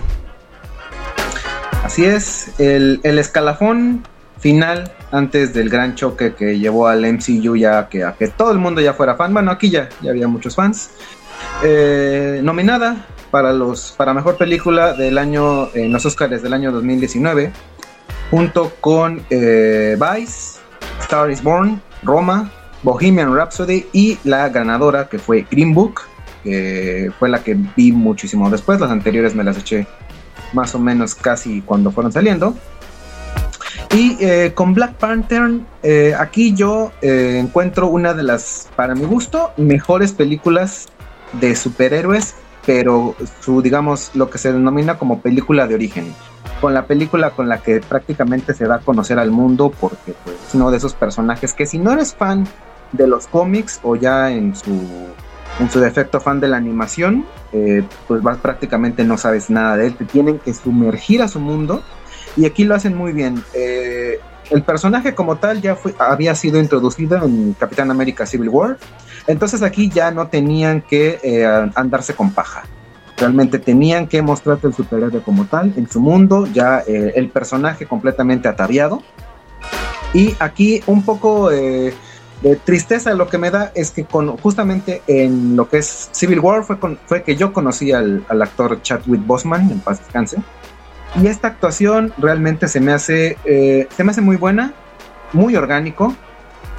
[1.93, 4.03] Así es, el, el escalafón
[4.39, 8.57] final antes del gran choque que llevó al MCU ya que a que todo el
[8.57, 9.35] mundo ya fuera fan.
[9.35, 10.93] Bueno, aquí ya, ya había muchos fans.
[11.63, 17.53] Eh, nominada para los para mejor película del año en los Oscars del año 2019
[18.31, 20.61] junto con eh, Vice,
[20.99, 22.51] Star is Born, Roma,
[22.83, 26.01] Bohemian Rhapsody y la ganadora que fue Green Book,
[26.43, 28.81] que fue la que vi muchísimo después.
[28.81, 29.87] Las anteriores me las eché
[30.53, 32.55] más o menos casi cuando fueron saliendo.
[33.95, 39.05] Y eh, con Black Panther, eh, aquí yo eh, encuentro una de las, para mi
[39.05, 40.89] gusto, mejores películas
[41.35, 42.35] de superhéroes,
[42.65, 46.15] pero su, digamos, lo que se denomina como película de origen.
[46.63, 50.37] Con la película con la que prácticamente se da a conocer al mundo, porque pues,
[50.49, 52.47] es uno de esos personajes que si no eres fan
[52.93, 54.73] de los cómics o ya en su,
[55.61, 59.89] en su defecto fan de la animación, eh, pues vas, prácticamente no sabes nada de
[59.89, 59.97] él.
[59.97, 61.83] Te tienen que sumergir a su mundo
[62.37, 63.43] y aquí lo hacen muy bien.
[63.55, 64.19] Eh,
[64.51, 68.79] el personaje como tal ya había sido introducido en Capitán América Civil War,
[69.27, 72.65] entonces aquí ya no tenían que eh, andarse con paja.
[73.17, 78.49] Realmente tenían que mostrarte el superhéroe como tal en su mundo, ya el personaje completamente
[78.49, 79.01] ataviado.
[80.13, 81.51] Y aquí un poco
[82.43, 86.41] de tristeza lo que me da es que con, justamente en lo que es Civil
[86.41, 90.39] War fue, con, fue que yo conocí al, al actor Chadwick Boseman, en paz descanse.
[91.21, 94.73] Y esta actuación realmente se me hace, eh, se me hace muy buena,
[95.33, 96.15] muy orgánico.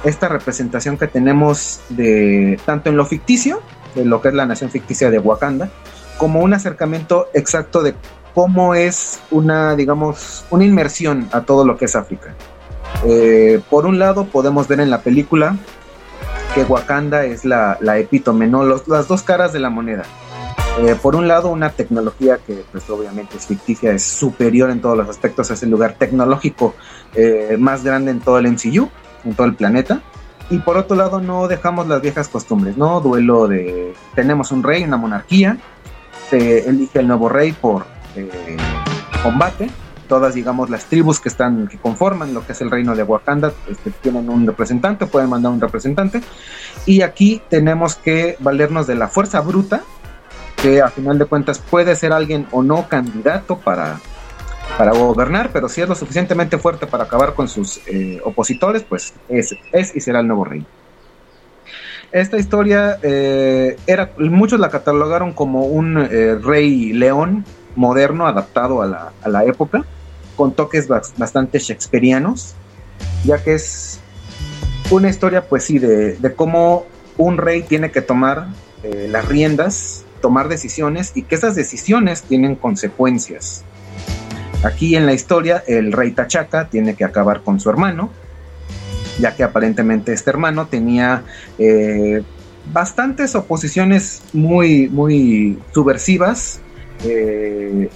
[0.04, 3.62] Esta representación que tenemos de tanto en lo ficticio,
[3.94, 5.70] de lo que es la nación ficticia de Wakanda,
[6.18, 7.94] como un acercamiento exacto de
[8.34, 12.34] cómo es una, digamos, una inmersión a todo lo que es África.
[13.06, 15.56] Eh, por un lado, podemos ver en la película
[16.54, 18.64] que Wakanda es la, epítome, ¿no?
[18.64, 20.04] Las dos caras de la moneda.
[20.80, 24.96] Eh, por un lado, una tecnología que pues obviamente es ficticia, es superior en todos
[24.96, 26.74] los aspectos, es el lugar tecnológico
[27.14, 28.88] eh, más grande en todo el MCU,
[29.24, 30.00] en todo el planeta.
[30.50, 33.00] Y por otro lado, no dejamos las viejas costumbres, ¿no?
[33.00, 33.94] Duelo de...
[34.14, 35.58] Tenemos un rey, una monarquía,
[36.28, 38.56] se elige el nuevo rey por eh,
[39.22, 39.70] combate.
[40.08, 43.52] Todas, digamos, las tribus que están, que conforman lo que es el reino de Wakanda,
[43.68, 46.20] este, tienen un representante, pueden mandar un representante.
[46.86, 49.82] Y aquí tenemos que valernos de la fuerza bruta,
[50.60, 53.98] que a final de cuentas puede ser alguien o no candidato para,
[54.78, 59.14] para gobernar, pero si es lo suficientemente fuerte para acabar con sus eh, opositores, pues
[59.28, 60.66] es, es, y será el nuevo rey.
[62.12, 68.86] Esta historia eh, era, muchos la catalogaron como un eh, rey león moderno adaptado a
[68.86, 69.84] la, a la época,
[70.36, 72.54] con toques bastante shakespearianos,
[73.24, 74.00] ya que es
[74.90, 78.48] una historia, pues sí, de, cómo un rey tiene que tomar
[78.82, 83.62] las riendas tomar decisiones y que esas decisiones tienen consecuencias.
[84.62, 88.08] Aquí en la historia el rey Tachaca tiene que acabar con su hermano,
[89.20, 91.24] ya que aparentemente este hermano tenía
[91.58, 92.22] eh,
[92.72, 96.60] bastantes oposiciones muy, muy subversivas.
[97.04, 97.90] Eh,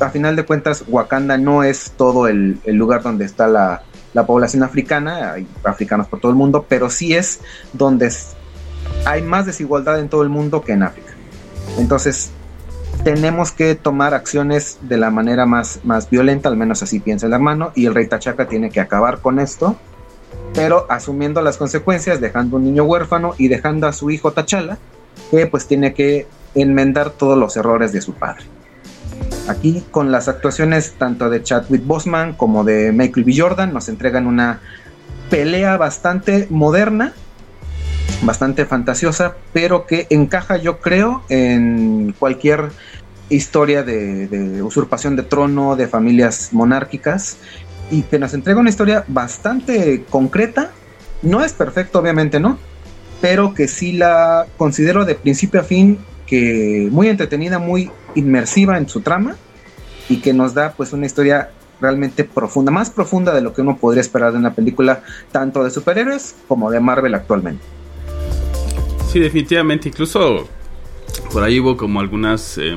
[0.00, 4.62] a final de cuentas, Wakanda no es todo el, lugar donde está la, la, población
[4.62, 7.40] africana, hay africanos por todo el mundo, pero sí es
[7.72, 8.10] donde
[9.04, 11.12] hay más desigualdad en todo el mundo que en África.
[11.78, 12.30] Entonces,
[13.02, 17.32] tenemos que tomar acciones de la manera más, más violenta, al menos así piensa el
[17.32, 19.76] hermano, y el rey Tachaca tiene que acabar con esto,
[20.54, 24.78] pero asumiendo las consecuencias, dejando un niño huérfano y dejando a su hijo Tachala,
[25.30, 28.44] que pues tiene que enmendar todos los errores de su padre.
[29.46, 33.34] Aquí con las actuaciones tanto de Chadwick Boseman como de Michael B.
[33.36, 34.60] Jordan nos entregan una
[35.28, 37.12] pelea bastante moderna,
[38.22, 42.70] bastante fantasiosa, pero que encaja yo creo en cualquier
[43.28, 47.36] historia de, de, usurpación de trono, de familias monárquicas,
[47.90, 50.70] y que nos entrega una historia bastante concreta.
[51.20, 52.58] No es perfecto, obviamente, ¿no?
[53.20, 58.88] Pero que sí la considero de principio a fin que muy entretenida, muy inmersiva en
[58.88, 59.36] su trama
[60.08, 61.50] y que nos da pues una historia
[61.80, 65.02] realmente profunda, más profunda de lo que uno podría esperar de una película
[65.32, 67.64] tanto de superhéroes como de Marvel actualmente.
[69.12, 69.88] Sí, definitivamente.
[69.88, 70.48] Incluso
[71.32, 72.74] por ahí hubo como algunas eh,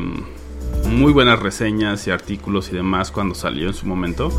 [0.90, 4.32] muy buenas reseñas y artículos y demás cuando salió en su momento.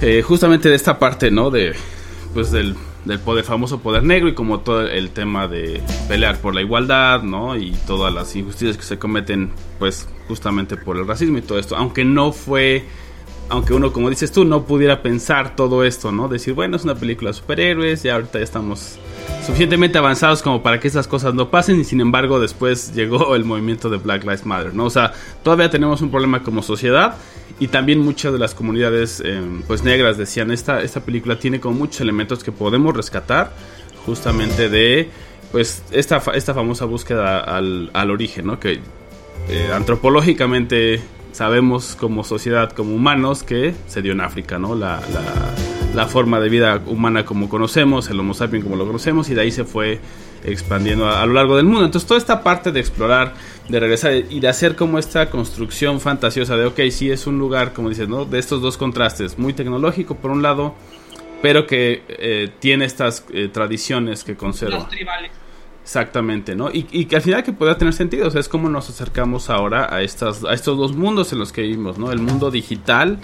[0.00, 1.50] Eh, justamente de esta parte, ¿no?
[1.50, 1.74] De,
[2.32, 2.74] pues del,
[3.04, 7.22] del poder, famoso poder negro y como todo el tema de pelear por la igualdad,
[7.22, 7.56] ¿no?
[7.56, 11.76] Y todas las injusticias que se cometen, pues justamente por el racismo y todo esto.
[11.76, 12.84] Aunque no fue
[13.50, 16.28] aunque uno, como dices tú, no pudiera pensar todo esto, ¿no?
[16.28, 18.98] Decir, bueno, es una película de superhéroes, ya ahorita ya estamos
[19.44, 23.44] suficientemente avanzados como para que esas cosas no pasen y sin embargo después llegó el
[23.44, 24.84] movimiento de Black Lives Matter, ¿no?
[24.84, 27.16] O sea, todavía tenemos un problema como sociedad
[27.58, 31.76] y también muchas de las comunidades eh, pues negras decían, esta, esta película tiene como
[31.76, 33.52] muchos elementos que podemos rescatar
[34.06, 35.10] justamente de
[35.50, 38.60] pues esta, esta famosa búsqueda al, al origen, ¿no?
[38.60, 38.80] Que
[39.48, 41.00] eh, antropológicamente
[41.32, 44.74] sabemos como sociedad, como humanos, que se dio en África, ¿no?
[44.74, 45.54] La, la-
[45.94, 49.40] la forma de vida humana como conocemos, el Homo sapiens como lo conocemos, y de
[49.40, 49.98] ahí se fue
[50.44, 51.84] expandiendo a, lo largo del mundo.
[51.84, 53.34] Entonces, toda esta parte de explorar,
[53.68, 57.72] de regresar y de hacer como esta construcción fantasiosa de, ok, sí es un lugar,
[57.72, 58.24] como dices, ¿no?
[58.24, 60.76] De estos dos contrastes, muy tecnológico por un lado,
[61.42, 64.86] pero que eh, tiene estas eh, tradiciones que conserva.
[64.88, 65.32] Tribales.
[65.82, 66.70] Exactamente, ¿no?
[66.70, 69.50] Y, y que al final que pueda tener sentido, o sea, es como nos acercamos
[69.50, 72.12] ahora a, estas, a estos dos mundos en los que vivimos, ¿no?
[72.12, 73.18] El mundo digital,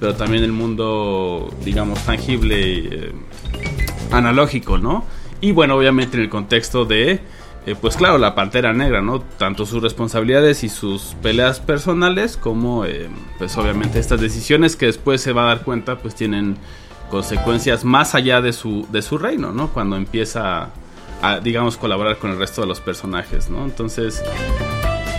[0.00, 3.12] pero también el mundo, digamos, tangible, eh,
[4.10, 5.04] analógico, ¿no?
[5.40, 7.20] Y bueno, obviamente en el contexto de,
[7.66, 9.20] eh, pues claro, la Pantera Negra, ¿no?
[9.20, 15.20] Tanto sus responsabilidades y sus peleas personales, como, eh, pues obviamente estas decisiones que después
[15.20, 16.56] se va a dar cuenta, pues tienen
[17.10, 19.68] consecuencias más allá de su, de su reino, ¿no?
[19.68, 20.70] Cuando empieza
[21.22, 23.64] a, digamos, colaborar con el resto de los personajes, ¿no?
[23.64, 24.22] Entonces,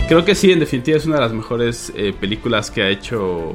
[0.08, 3.54] creo que sí, en definitiva es una de las mejores eh, películas que ha hecho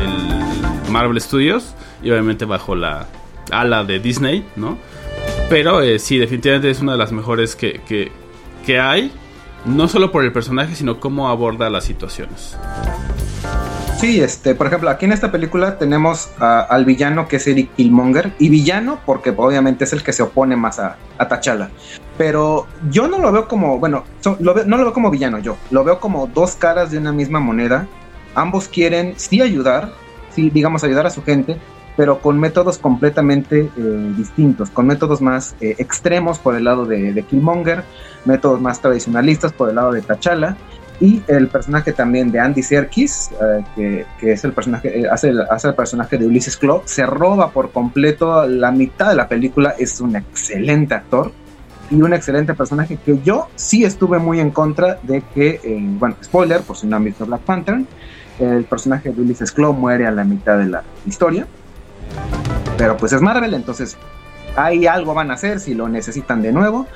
[0.00, 3.06] el Marvel Studios y obviamente bajo la
[3.50, 4.78] ala de Disney, ¿no?
[5.48, 8.12] Pero eh, sí, definitivamente es una de las mejores que, que,
[8.64, 9.12] que hay,
[9.64, 12.56] no solo por el personaje, sino cómo aborda las situaciones.
[14.00, 18.32] Sí, este, por ejemplo, aquí en esta película tenemos al villano que es Eric Killmonger,
[18.38, 21.68] y villano porque obviamente es el que se opone más a, a T'Challa.
[22.16, 25.38] Pero yo no lo veo como, bueno, so- lo ve- no lo veo como villano
[25.38, 27.86] yo, lo veo como dos caras de una misma moneda.
[28.34, 29.92] Ambos quieren sí ayudar,
[30.34, 31.58] sí, digamos, ayudar a su gente,
[31.96, 37.12] pero con métodos completamente eh, distintos, con métodos más eh, extremos por el lado de,
[37.12, 37.84] de Killmonger,
[38.24, 40.56] métodos más tradicionalistas por el lado de T'Challa
[41.00, 45.30] y el personaje también de Andy Serkis, eh, que, que es el personaje, eh, hace,
[45.30, 49.26] el, hace el personaje de Ulysses Claw, se roba por completo la mitad de la
[49.26, 51.32] película, es un excelente actor
[51.90, 56.16] y un excelente personaje que yo sí estuve muy en contra de que, eh, bueno,
[56.22, 57.80] spoiler, por si no han visto Black Panther,
[58.38, 61.46] el personaje de Ulysses Claw muere a la mitad de la historia,
[62.76, 63.96] pero pues es Marvel, entonces
[64.54, 66.86] ahí algo van a hacer si lo necesitan de nuevo,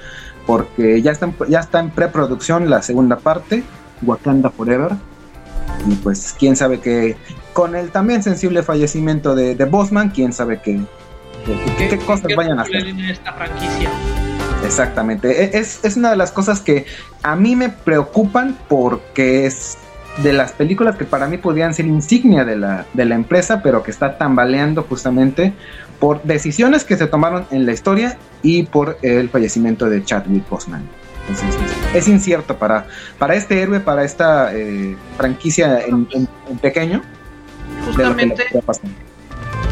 [0.47, 3.63] porque ya está ya está en preproducción la segunda parte,
[4.03, 4.93] Wakanda Forever.
[5.89, 7.17] Y pues quién sabe que
[7.53, 10.81] con el también sensible fallecimiento de, de Bosman, quién sabe que-
[11.79, 12.87] qué cosas ¿Qué vayan a hacer.
[13.11, 13.91] esta franquicia?
[14.65, 15.45] Exactamente.
[15.45, 16.87] E- Es, es una de las cosas que
[17.23, 19.77] a mí me preocupan porque es
[20.23, 23.83] de las películas que para mí podrían ser insignia de la, de la empresa, pero
[23.83, 25.53] que está tambaleando justamente
[25.99, 30.83] por decisiones que se tomaron en la historia y por el fallecimiento de Chadwick Boseman.
[31.31, 31.43] Es,
[31.95, 32.87] es incierto para,
[33.19, 37.03] para este héroe, para esta eh, franquicia en, en- en pequeño.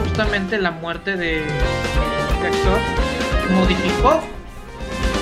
[0.05, 2.78] Justamente, la muerte de este actor
[3.55, 4.20] modificó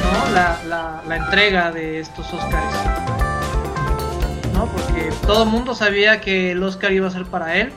[0.02, 0.34] ¿no?
[0.34, 2.74] la, la, la entrega de estos Oscars.
[4.54, 4.66] ¿no?
[4.66, 7.72] Porque todo el mundo sabía que el Oscar iba a ser para él.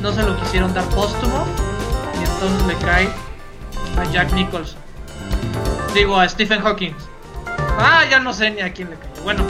[0.00, 1.44] No se lo quisieron dar póstumo.
[2.20, 3.08] Y entonces le cae
[3.98, 4.78] a Jack Nicholson.
[5.94, 6.94] Digo, a Stephen Hawking.
[7.78, 9.08] Ah, ya no sé ni a quién le cae.
[9.24, 9.44] Bueno,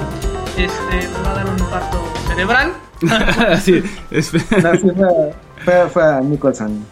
[0.57, 2.73] este, me va a dar un infarto cerebral.
[3.63, 6.85] sí, es- No, sí, fue, fue- fue a Nicholson.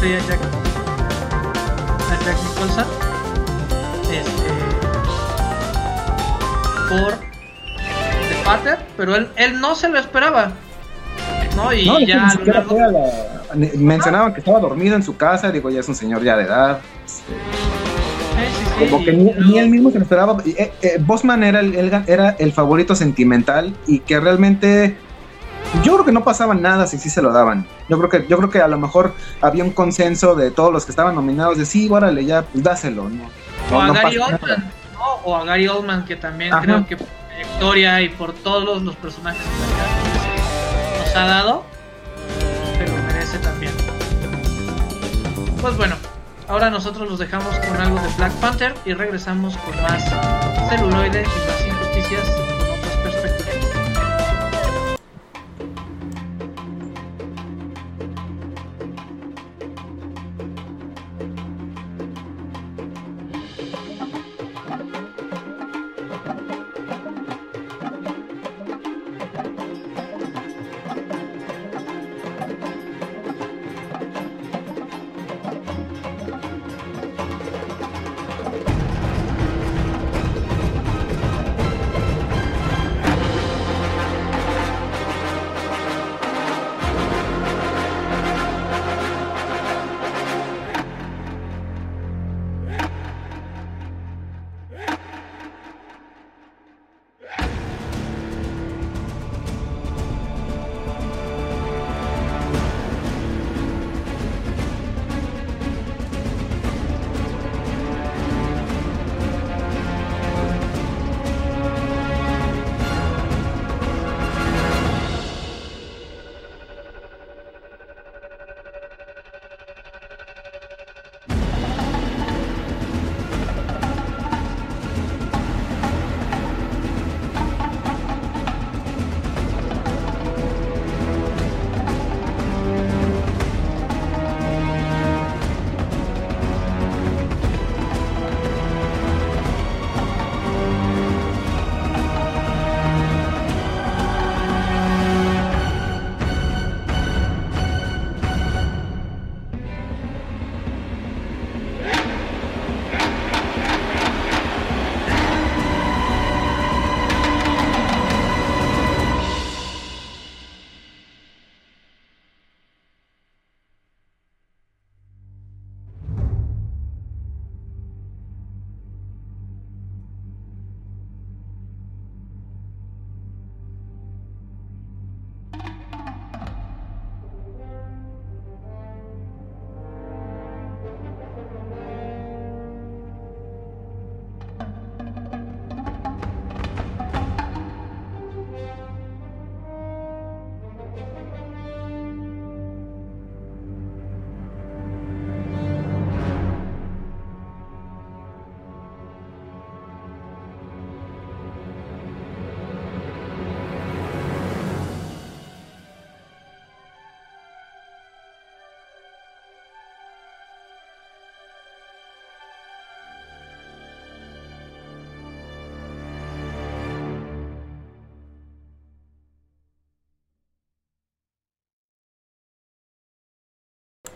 [0.00, 0.40] Sí, a Jack,
[2.10, 2.84] a Jack Nicholson.
[4.10, 4.50] Este.
[6.88, 10.52] Por The Pater, pero él, él no se lo esperaba.
[11.56, 11.72] ¿No?
[11.72, 15.80] Y No, ya ni a la- mencionaban que estaba dormido en su casa, digo, ya
[15.80, 16.78] es un señor ya de edad.
[17.04, 17.32] este,
[18.88, 20.36] como que ni, ni él mismo se lo esperaba.
[20.46, 24.96] Eh, eh, Bosman era el, el- era el favorito sentimental y que realmente
[25.84, 27.66] yo creo que no pasaba nada si sí se lo daban.
[27.88, 30.84] Yo creo que yo creo que a lo mejor había un consenso de todos los
[30.84, 33.24] que estaban nominados de sí, órale, ya, pues dáselo, ¿no?
[33.72, 34.16] O a no Gary.
[34.18, 35.04] Oldman, ¿no?
[35.24, 36.62] O a Gary Oldman, que también Ajá.
[36.62, 41.64] creo que por trayectoria y por todos los personajes que nos ha dado,
[42.78, 43.72] se lo merece también.
[45.60, 45.94] Pues bueno,
[46.50, 50.02] ahora nosotros los dejamos con algo de Black Panther y regresamos con más
[50.68, 52.59] celuloides y más injusticias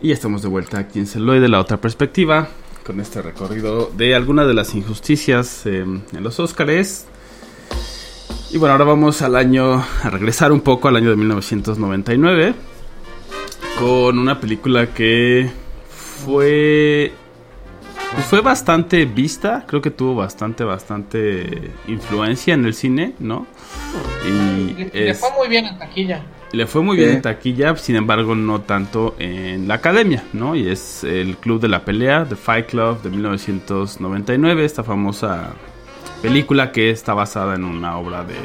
[0.01, 2.49] Y estamos de vuelta aquí en Celoide, la otra perspectiva,
[2.85, 7.07] con este recorrido de algunas de las injusticias eh, en los Óscares.
[8.51, 12.53] Y bueno, ahora vamos al año, a regresar un poco al año de 1999,
[13.79, 15.49] con una película que
[15.89, 17.13] fue
[18.15, 23.45] pues fue bastante vista, creo que tuvo bastante, bastante influencia en el cine, ¿no?
[24.25, 26.23] Y Le, fue muy bien en taquilla.
[26.51, 30.55] Le fue muy bien en taquilla, sin embargo no tanto en la academia, ¿no?
[30.55, 35.53] Y es el Club de la Pelea, The Fight Club de 1999, esta famosa
[36.21, 38.35] película que está basada en una obra de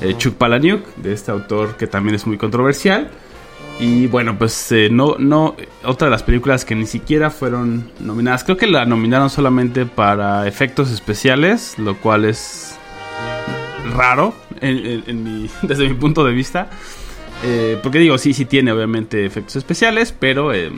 [0.00, 3.10] eh, Chuck Palahniuk, de este autor que también es muy controversial.
[3.78, 5.54] Y bueno, pues eh, no, no,
[5.84, 10.46] otra de las películas que ni siquiera fueron nominadas, creo que la nominaron solamente para
[10.46, 12.75] efectos especiales, lo cual es
[13.96, 16.68] raro en- mi- desde mi punto de vista.
[17.44, 20.70] Eh, porque digo, sí, sí tiene obviamente efectos especiales, pero eh,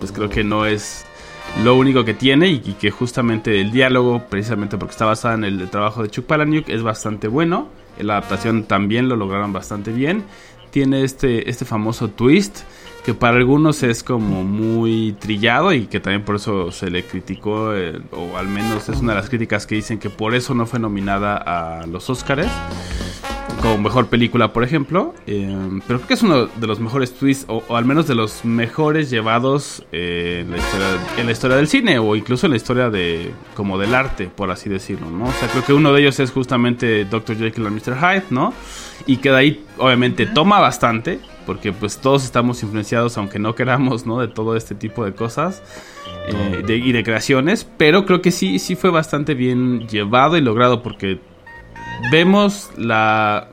[0.00, 1.04] pues creo que no es
[1.62, 5.44] lo único que tiene y, y que justamente el diálogo, precisamente porque está basada en
[5.44, 7.68] el, trabajo de Chuck Palahniuk, es bastante bueno.
[8.00, 10.24] La adaptación también lo lograron bastante bien.
[10.70, 12.60] Tiene este, este famoso twist
[13.04, 17.74] que para algunos es como muy trillado y que también por eso se le criticó,
[17.74, 20.66] eh, o al menos es una de las críticas que dicen que por eso no
[20.66, 22.50] fue nominada a los Oscars
[23.60, 25.14] como mejor película, por ejemplo.
[25.26, 28.14] eh, pero creo que es uno de los mejores twists, o, o al menos de
[28.14, 30.86] los mejores llevados eh, en, la historia,
[31.16, 34.50] en la historia del cine, o incluso en la historia de como del arte, por
[34.50, 35.26] así decirlo, ¿no?
[35.26, 37.36] O sea, creo que uno de ellos es justamente Dr.
[37.36, 37.96] Jekyll and Mr.
[37.96, 38.52] Hyde, ¿no?
[39.06, 44.06] Y que de ahí, obviamente, toma bastante, porque pues todos estamos influenciados, aunque no queramos,
[44.06, 44.18] ¿no?
[44.20, 45.62] De todo este tipo de cosas.
[46.28, 50.40] eh, de- y de creaciones, pero creo que sí, sí fue bastante bien llevado y
[50.40, 51.18] logrado porque
[52.10, 53.48] vemos la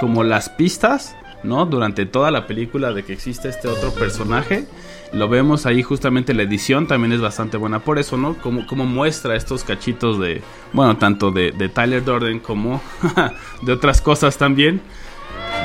[0.00, 1.66] como las pistas, ¿no?
[1.66, 4.66] Durante toda la película de que existe este otro personaje.
[5.12, 8.34] Lo vemos ahí justamente la edición también es bastante buena por eso, ¿no?
[8.38, 10.40] Como, como muestra estos cachitos de,
[10.72, 12.80] bueno, tanto de, de Tyler Durden como
[13.62, 14.80] de otras cosas también.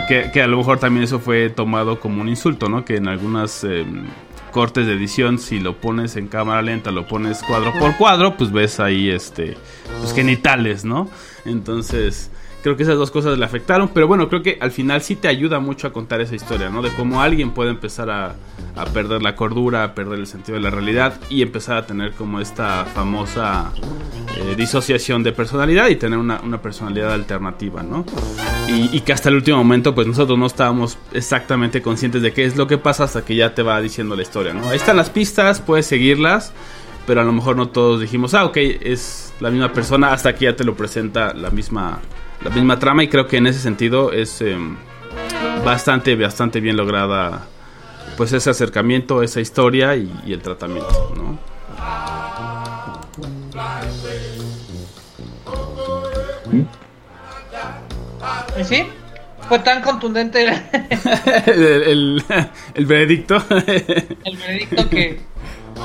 [0.07, 2.85] Que, que a lo mejor también eso fue tomado como un insulto, ¿no?
[2.85, 3.85] Que en algunas eh,
[4.51, 8.51] cortes de edición, si lo pones en cámara lenta, lo pones cuadro por cuadro, pues
[8.51, 9.57] ves ahí este,
[9.99, 11.09] pues genitales, ¿no?
[11.43, 12.31] Entonces,
[12.65, 15.27] creo que esas dos cosas le afectaron, pero bueno, creo que al final sí te
[15.27, 16.81] ayuda mucho a contar esa historia, ¿no?
[16.81, 18.33] De cómo alguien puede empezar a,
[18.75, 22.13] a perder la cordura, a perder el sentido de la realidad y empezar a tener
[22.13, 23.71] como esta famosa
[24.35, 28.03] eh, disociación de personalidad y tener una, una personalidad alternativa, ¿no?
[28.67, 32.57] Y, que hasta el último momento, pues nosotros no estábamos exactamente conscientes de qué es
[32.57, 34.67] lo que pasa hasta que ya te va diciendo la historia, ¿no?
[34.69, 36.51] Ahí están las pistas, puedes seguirlas,
[37.05, 40.45] pero a lo mejor no todos dijimos, ah, ok, es la misma persona, hasta que
[40.45, 41.99] ya te lo presenta la misma,
[42.43, 44.57] la misma trama, y creo que en ese sentido es eh,
[45.63, 47.45] bastante, bastante bien lograda,
[48.17, 51.39] pues ese acercamiento, esa historia y, y el tratamiento, ¿no?
[58.59, 58.87] ¿Y sí?
[59.47, 60.49] Fue tan contundente el,
[61.45, 62.25] el, el-
[62.73, 63.35] el veredicto.
[63.49, 65.19] el veredicto que,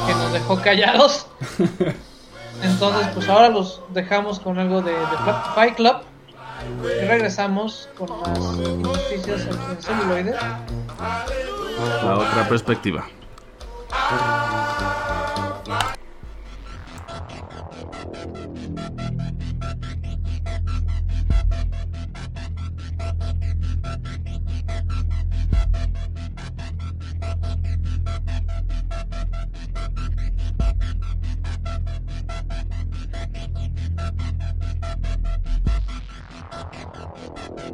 [0.06, 1.26] que nos dejó callados.
[2.62, 4.96] Entonces, pues ahora los dejamos con algo de, de
[5.54, 5.96] Fight Club.
[6.68, 10.34] Y regresamos con más noticias en celuloide.
[12.02, 13.06] La otra perspectiva.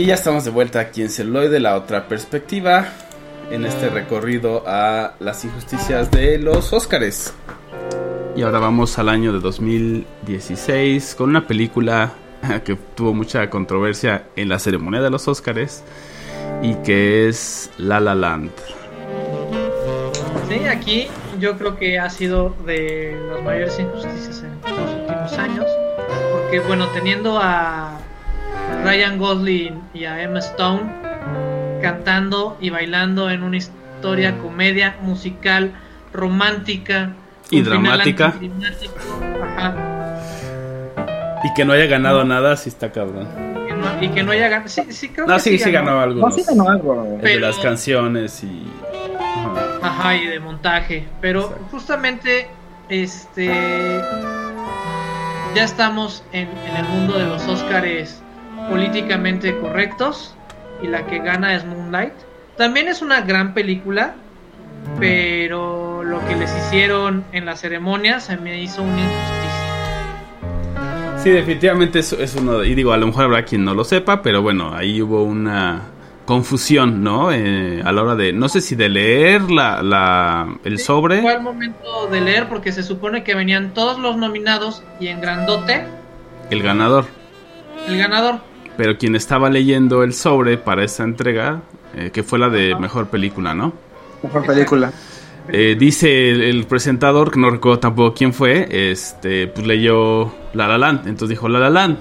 [0.00, 2.88] Y ya estamos de vuelta aquí en Celuloide, la otra perspectiva,
[3.50, 7.34] en este recorrido a las injusticias de los Óscares.
[8.34, 12.14] Y ahora vamos al año de 2016 con una película
[12.64, 15.84] que tuvo mucha controversia en la ceremonia de los Óscares
[16.62, 18.52] y que es La La Land.
[20.48, 25.66] Sí, aquí yo creo que ha sido de las mayores injusticias en los últimos años.
[26.32, 28.00] Porque, bueno, teniendo a
[28.84, 30.82] Ryan Gosling y a Emma Stone
[31.82, 35.72] cantando y bailando en una historia, comedia, musical,
[36.12, 37.12] romántica
[37.50, 38.34] Y dramática.
[39.56, 39.74] Ajá.
[41.44, 43.26] Y que no haya ganado nada, sí está cabrón.
[43.66, 44.68] Que no- y que no haya ganado.
[44.68, 46.34] Sí, sí, creo No, que sí, sí ganó No, algunos.
[46.34, 47.18] sí ganó algo.
[47.22, 48.66] El de las canciones y...
[49.18, 49.78] Ajá.
[49.82, 51.08] Ajá, y de montaje.
[51.20, 51.66] Pero Exacto.
[51.70, 52.48] justamente,
[52.90, 53.46] este.
[55.54, 58.22] Ya estamos en, en el mundo de los Óscares
[58.70, 60.34] políticamente correctos.
[60.82, 62.14] Y la que gana es Moonlight.
[62.56, 64.14] También es una gran película.
[64.98, 69.50] Pero lo que les hicieron en la ceremonia se me hizo una injusticia.
[71.18, 72.68] Sí, definitivamente es, es uno de...
[72.68, 75.82] Y digo, a lo mejor habrá quien no lo sepa, pero bueno, ahí hubo una
[76.24, 77.30] confusión, ¿no?
[77.30, 78.32] Eh, a la hora de...
[78.32, 81.20] No sé si de leer la, la, el Sí, sobre...
[81.20, 85.20] Fue el momento de leer porque se supone que venían todos los nominados y en
[85.20, 85.84] grandote
[86.48, 87.04] El ganador.
[87.86, 88.36] el ganador.
[88.80, 91.60] Pero quien estaba leyendo el sobre para esa entrega,
[91.94, 93.74] eh, que fue la de mejor película, ¿no?
[94.22, 94.90] Mejor película.
[95.48, 100.66] Eh, dice el, el presentador, que no recuerdo tampoco quién fue, este, pues leyó La
[100.66, 101.98] La Land, entonces dijo La La Land.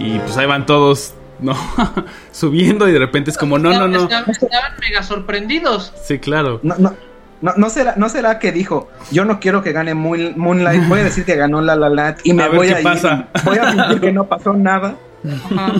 [0.00, 1.54] Y pues ahí van todos, ¿no?
[2.32, 4.02] Subiendo y de repente es como, no, no, no.
[4.02, 5.92] Estaban, estaban mega sorprendidos.
[6.02, 6.58] Sí, claro.
[6.64, 6.94] No, no,
[7.42, 10.98] no, no será, no será que dijo, yo no quiero que gane Moon- Moonlight, voy
[10.98, 13.28] a decir que ganó La La Land y me A voy a ir, pasa.
[13.44, 14.96] voy a fingir que no pasó nada.
[15.26, 15.72] Ajá.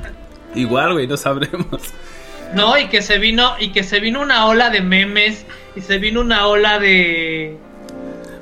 [0.54, 1.80] Igual, güey, no sabremos.
[2.54, 5.98] No, y que se vino, y que se vino una ola de memes, y se
[5.98, 7.56] vino una ola de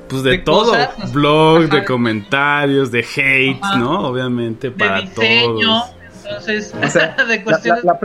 [0.09, 0.71] Pues de, De todo.
[0.71, 1.13] cosas.
[1.13, 1.75] Blogs, Ajá.
[1.77, 3.77] de comentarios, de hate, Ajá.
[3.77, 4.07] ¿no?
[4.09, 5.59] Obviamente, de para diseño.
[5.61, 5.95] todos.
[6.25, 7.99] Entonces, O sea, de La, la- cuestiones la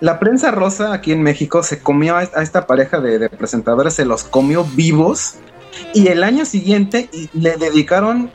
[0.00, 3.94] la prensa rosa aquí en México se comió a, a esta pareja de, de presentadores,
[3.94, 5.36] se los comió vivos
[5.92, 8.30] y el año siguiente y le dedicaron,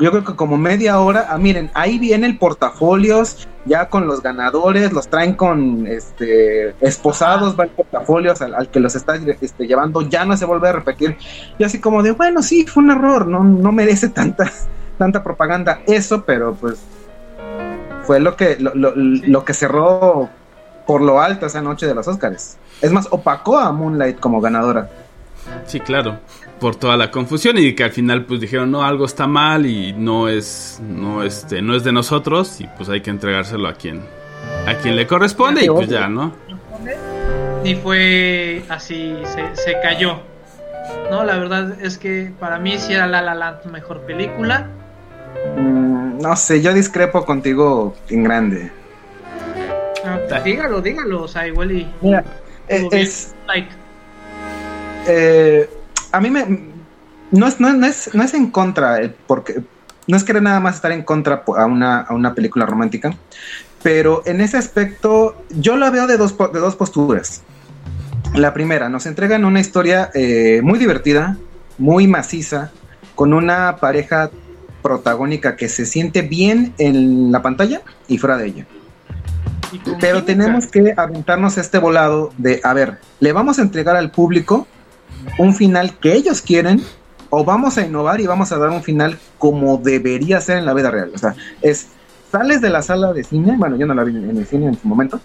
[0.00, 4.22] yo creo que como media hora, a miren, ahí viene el portafolios, ya con los
[4.22, 9.66] ganadores, los traen con este esposados, va el portafolios al, al que los está este,
[9.66, 11.16] llevando, ya no se vuelve a repetir.
[11.58, 14.50] Y así como de, bueno, sí, fue un error, no, no merece tanta,
[14.98, 16.80] tanta propaganda eso, pero pues
[18.04, 20.28] fue lo que lo, lo- lo que cerró
[20.86, 22.56] por lo alto esa noche de los Oscars.
[22.82, 24.90] Es más, opacó a Moonlight como ganadora.
[25.66, 26.18] Sí, claro.
[26.64, 29.92] Por toda la confusión y que al final pues dijeron, no, algo está mal y
[29.92, 34.00] no es, no, este, no es de nosotros y pues hay que entregárselo a quien,
[34.66, 36.32] a quien le corresponde y pues ya, ¿no?
[37.64, 40.20] y fue así, se, se cayó.
[41.10, 44.66] No, la verdad es que para mí sí era La La Land mejor película.
[45.58, 48.72] Mm, no sé, yo discrepo contigo en grande.
[50.02, 52.24] Ah, pues dígalo, dígalo, o sea, igual y Mira,
[52.68, 53.68] es, like.
[55.06, 55.68] eh,
[56.14, 56.74] a mí me
[57.30, 59.62] no es, no, no es no es en contra eh, porque
[60.06, 63.14] no es querer nada más estar en contra a una, a una película romántica
[63.82, 67.42] pero en ese aspecto yo la veo de dos de dos posturas.
[68.34, 71.36] La primera nos entregan una historia eh, muy divertida
[71.78, 72.70] muy maciza
[73.14, 74.30] con una pareja
[74.82, 78.66] protagónica que se siente bien en la pantalla y fuera de ella.
[80.00, 84.68] Pero tenemos que aventarnos este volado de, a ver, ¿le vamos a entregar al público
[85.38, 86.82] un final que ellos quieren
[87.30, 90.74] o vamos a innovar y vamos a dar un final como debería ser en la
[90.74, 91.10] vida real?
[91.14, 91.88] O sea, es,
[92.30, 94.78] sales de la sala de cine, bueno, yo no la vi en el cine en
[94.78, 95.20] su momento,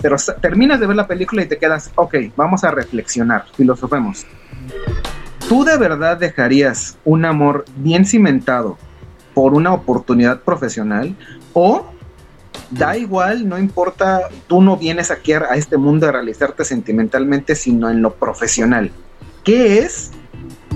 [0.00, 4.26] pero terminas de ver la película y te quedas, ok, vamos a reflexionar, filosofemos.
[5.48, 8.78] ¿Tú de verdad dejarías un amor bien cimentado
[9.34, 11.14] por una oportunidad profesional
[11.52, 11.86] o
[12.70, 17.90] da igual, no importa, tú no vienes aquí a este mundo a realizarte sentimentalmente, sino
[17.90, 18.90] en lo profesional.
[19.44, 20.10] ¿Qué es?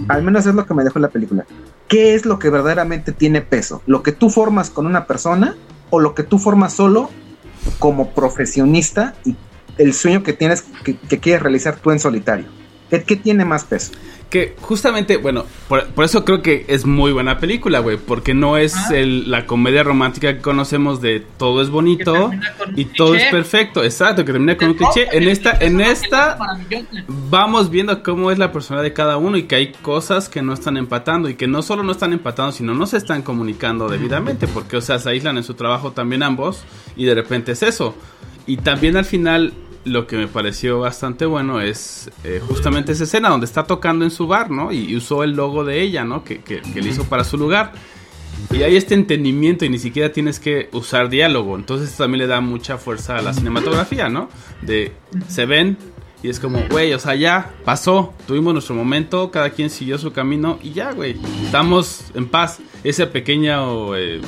[0.08, 1.46] Al menos es lo que me dejó la película.
[1.88, 3.82] ¿Qué es lo que verdaderamente tiene peso?
[3.86, 5.56] ¿Lo que tú formas con una persona
[5.90, 7.10] o lo que tú formas solo
[7.78, 9.36] como profesionista y
[9.78, 12.46] el sueño que tienes, que, que quieres realizar tú en solitario?
[12.90, 13.92] ¿Qué, qué tiene más peso?
[14.30, 18.58] Que justamente, bueno, por, por eso creo que es muy buena película, güey, porque no
[18.58, 18.90] es Ah.
[18.94, 22.30] el- la comedia romántica que conocemos de todo es bonito
[22.76, 25.08] y todo es perfecto, exacto, que termina con un cliché.
[25.12, 26.36] En esta, en esta
[27.30, 30.52] vamos viendo cómo es la personalidad de cada uno y que hay cosas que no
[30.52, 34.46] están empatando y que no solo no están empatando, sino no se están comunicando debidamente,
[34.46, 36.64] porque, o sea, se aíslan en su trabajo también ambos
[36.96, 37.94] y de repente es eso.
[38.46, 39.52] Y también al final
[39.88, 44.10] lo que me pareció bastante bueno es eh, justamente esa escena donde está tocando en
[44.10, 44.72] su bar, ¿no?
[44.72, 46.24] Y, y usó el logo de ella, ¿no?
[46.24, 47.72] Que, que, que le hizo para su lugar.
[48.50, 51.56] Y hay este entendimiento y ni siquiera tienes que usar diálogo.
[51.56, 54.28] Entonces también le da mucha fuerza a la cinematografía, ¿no?
[54.62, 54.92] De
[55.28, 55.76] se ven
[56.22, 60.12] y es como, güey, o sea, ya pasó, tuvimos nuestro momento, cada quien siguió su
[60.12, 62.58] camino y ya, güey, estamos en paz.
[62.82, 64.20] Ese pequeño eh,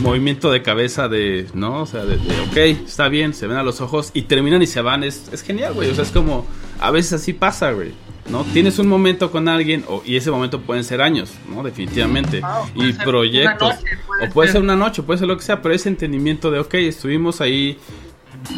[0.00, 1.82] movimiento de cabeza de, ¿no?
[1.82, 2.56] O sea, de, de, ok,
[2.86, 5.74] está bien, se ven a los ojos y terminan y se van, es, es genial,
[5.74, 5.90] güey.
[5.90, 6.46] O sea, es como,
[6.80, 7.92] a veces así pasa, güey.
[8.30, 8.44] ¿no?
[8.44, 11.62] Tienes un momento con alguien o, y ese momento pueden ser años, ¿no?
[11.62, 12.40] Definitivamente.
[12.42, 13.62] O puede y ser proyectos.
[13.62, 14.52] una noche, puede o puede ser.
[14.52, 17.78] ser una noche, puede ser lo que sea, pero ese entendimiento de, ok, estuvimos ahí,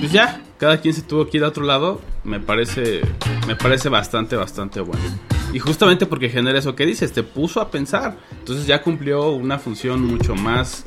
[0.01, 3.01] pues ya, cada quien se tuvo que ir a otro lado, me parece,
[3.47, 5.03] me parece bastante, bastante bueno.
[5.53, 8.19] Y justamente porque genera eso que dices, te puso a pensar.
[8.39, 10.85] Entonces ya cumplió una función mucho más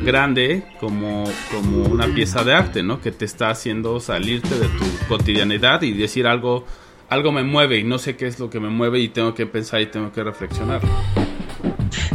[0.00, 3.00] grande como, como una pieza de arte, ¿no?
[3.00, 6.64] Que te está haciendo salirte de tu cotidianidad y decir algo,
[7.08, 9.46] algo me mueve y no sé qué es lo que me mueve y tengo que
[9.46, 10.80] pensar y tengo que reflexionar.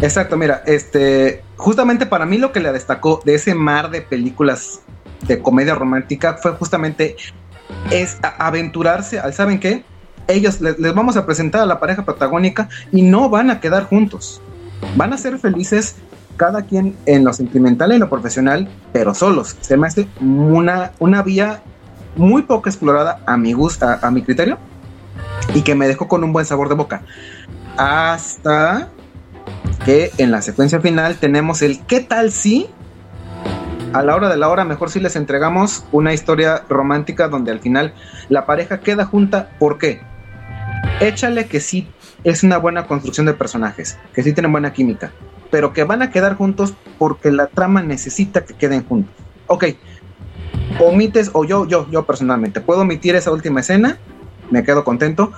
[0.01, 4.81] Exacto, mira, este, justamente para mí lo que le destacó de ese mar de películas
[5.27, 7.15] de comedia romántica fue justamente
[7.91, 9.83] es aventurarse al, ¿saben qué?
[10.27, 13.85] Ellos le- les, vamos a presentar a la pareja protagónica y no van a quedar
[13.85, 14.41] juntos.
[14.95, 15.95] Van a ser felices
[16.37, 19.57] cada quien en lo sentimental y lo profesional, pero solos.
[19.61, 21.61] Se me hace una, una vía
[22.15, 24.57] muy poco explorada a mi gusto, a, a mi criterio,
[25.53, 27.01] y que me dejó con un buen sabor de boca.
[27.77, 28.89] Hasta
[29.85, 32.67] que en la secuencia final tenemos el ¿qué tal si?
[33.91, 37.59] A la hora de la hora, mejor si les entregamos una historia romántica donde al
[37.59, 37.95] final
[38.29, 39.49] la pareja queda junta.
[39.57, 40.01] ¿Por qué?
[40.99, 41.87] Échale que sí
[42.23, 45.11] es una buena construcción de personajes, que sí tienen buena química,
[45.49, 49.15] pero que van a quedar juntos porque la trama necesita que queden juntos.
[49.47, 49.65] Ok,
[50.79, 53.97] omites, o yo, yo, yo personalmente, puedo omitir esa última escena,
[54.51, 55.31] me quedo contento,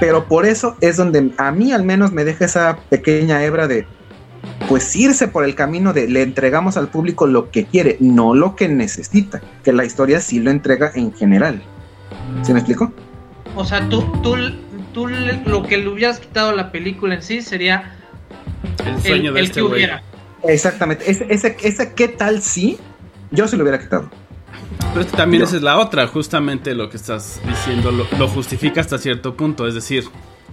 [0.00, 3.86] pero por eso es donde a mí al menos me deja esa pequeña hebra de
[4.68, 8.54] pues irse por el camino de le entregamos al público lo que quiere, no lo
[8.56, 11.62] que necesita, que la historia sí lo entrega en general.
[12.42, 12.92] ¿Sí me explico?
[13.56, 14.36] O sea, tú, tú,
[14.92, 17.94] tú lo que le hubieras quitado a la película en sí sería
[18.86, 19.74] El el, sueño de el este que güey.
[19.74, 20.02] hubiera.
[20.44, 22.78] Exactamente, ese, ese, ese qué tal sí,
[23.30, 24.08] yo se lo hubiera quitado.
[24.90, 25.48] Pero es que también No.
[25.48, 29.66] esa es la otra, justamente lo que estás diciendo lo, lo justifica hasta cierto punto,
[29.66, 30.04] es decir,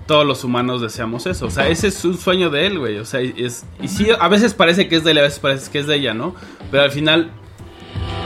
[0.05, 3.05] todos los humanos deseamos eso, o sea, ese es un sueño de él, güey, o
[3.05, 5.79] sea, es y sí, a veces parece que es de él, a veces parece que
[5.79, 6.35] es de ella, ¿no?
[6.69, 7.31] Pero al final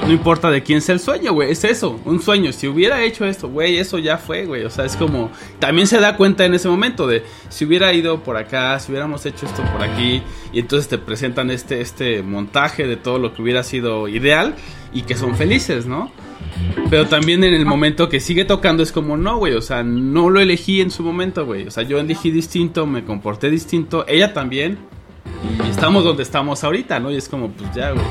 [0.05, 3.25] no importa de quién sea el sueño, güey, es eso, un sueño, si hubiera hecho
[3.25, 6.53] esto, güey, eso ya fue, güey, o sea, es como también se da cuenta en
[6.53, 10.21] ese momento de si hubiera ido por acá, si hubiéramos hecho esto por aquí
[10.51, 14.55] y entonces te presentan este este montaje de todo lo que hubiera sido ideal
[14.93, 16.11] y que son felices, ¿no?
[16.89, 20.29] Pero también en el momento que sigue tocando es como, no, güey, o sea, no
[20.29, 21.67] lo elegí en su momento, güey.
[21.67, 24.77] O sea, yo elegí distinto, me comporté distinto, ella también.
[25.65, 27.11] Y estamos donde estamos ahorita, ¿no?
[27.11, 28.03] Y es como, pues ya, güey.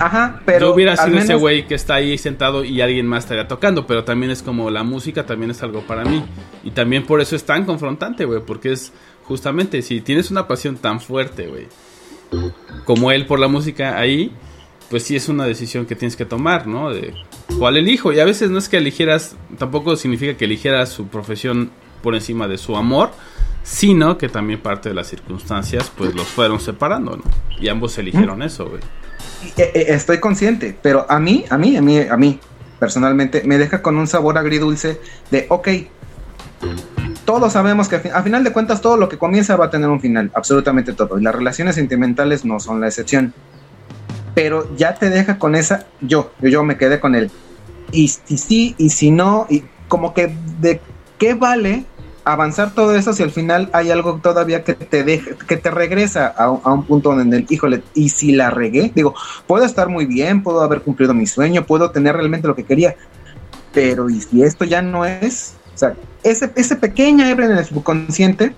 [0.00, 3.24] Ajá, pero yo hubiera sido ese menos- güey que está ahí sentado y alguien más
[3.24, 6.22] estaría tocando, pero también es como la música también es algo para mí.
[6.64, 8.92] Y también por eso es tan confrontante, güey, porque es
[9.24, 11.68] justamente si tienes una pasión tan fuerte, güey,
[12.84, 14.32] como él por la música ahí,
[14.90, 16.90] pues sí es una decisión que tienes que tomar, ¿no?
[16.90, 17.14] De
[17.58, 18.12] cuál elijo.
[18.12, 21.70] Y a veces no es que eligieras, tampoco significa que eligieras su profesión
[22.02, 23.10] por encima de su amor,
[23.62, 27.24] sino que también parte de las circunstancias, pues los fueron separando, ¿no?
[27.58, 28.82] Y ambos eligieron eso, güey.
[29.56, 32.38] Eh, eh, estoy consciente, pero a mí, a mí, a mí, a mí,
[32.78, 35.68] personalmente, me deja con un sabor agridulce de, ok,
[37.24, 39.88] todos sabemos que a, a final de cuentas todo lo que comienza va a tener
[39.88, 43.32] un final, absolutamente todo, y las relaciones sentimentales no son la excepción.
[44.34, 47.30] Pero ya te deja con esa, yo, yo, yo me quedé con él.
[47.92, 50.80] Y si sí, y si no, y como que de
[51.18, 51.84] qué vale
[52.24, 56.34] avanzar todo eso si al final hay algo todavía que te deja, que te regresa
[56.36, 59.14] a, a un punto donde el híjole, y si la regué, digo,
[59.46, 62.96] puedo estar muy bien, puedo haber cumplido mi sueño, puedo tener realmente lo que quería,
[63.72, 67.64] pero y si esto ya no es, o sea, ese, ese pequeña hebra en el
[67.64, 68.54] subconsciente,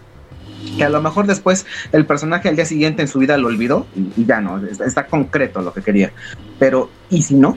[0.76, 3.86] que a lo mejor después el personaje al día siguiente en su vida lo olvidó
[3.94, 6.12] y, ya no, está, concreto lo que quería,
[6.58, 7.56] pero ¿y si no?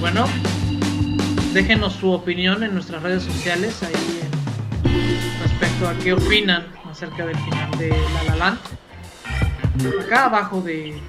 [0.00, 0.26] Bueno,
[1.52, 4.20] déjenos su opinión en nuestras redes sociales ahí
[5.42, 7.88] respecto a qué opinan acerca del final de
[8.26, 8.58] La La.
[10.04, 11.00] Acá abajo de,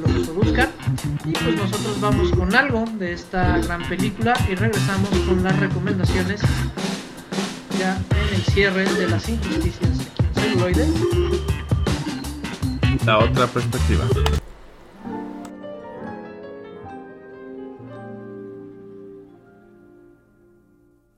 [0.00, 0.70] lo que produzcan.
[1.24, 6.40] Y pues nosotros vamos con algo de esta gran película y regresamos con las recomendaciones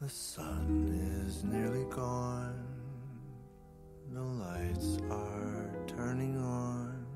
[0.00, 2.62] The sun is nearly gone.
[4.12, 7.06] The lights are turning on.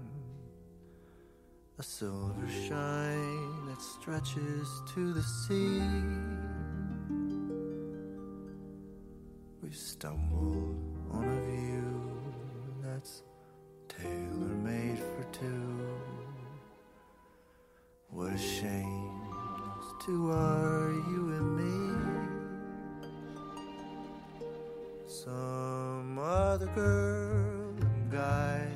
[1.78, 5.82] A silver shine that stretches to the sea.
[9.68, 12.22] We've stumbled on a view
[12.82, 13.22] that's
[13.86, 15.78] tailor made for two.
[18.08, 19.20] What a shame,
[19.58, 21.98] those two are you and me.
[25.06, 28.66] Some other girl and guy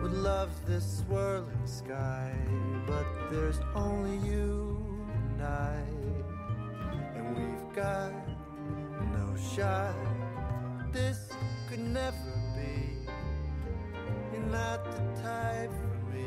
[0.00, 2.32] would love this swirling sky,
[2.86, 4.82] but there's only you
[5.34, 5.82] and I,
[7.14, 8.14] and we've got
[9.36, 9.94] no shot.
[10.92, 11.28] This
[11.68, 12.16] could never
[12.54, 12.96] be.
[14.32, 16.26] You're not the type for me,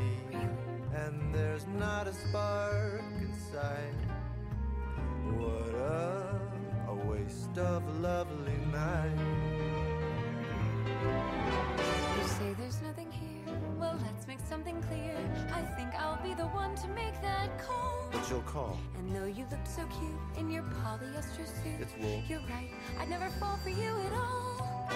[0.94, 3.94] and there's not a spark inside.
[5.38, 6.40] What a,
[6.88, 9.50] a waste of a lovely night.
[14.50, 15.14] Something clear.
[15.54, 18.10] I think I'll be the one to make that call.
[18.28, 18.76] You'll call.
[18.98, 22.20] And though you look so cute in your polyester suit, It's wool.
[22.28, 22.70] you're right.
[22.98, 24.90] I'd never fall for you at all.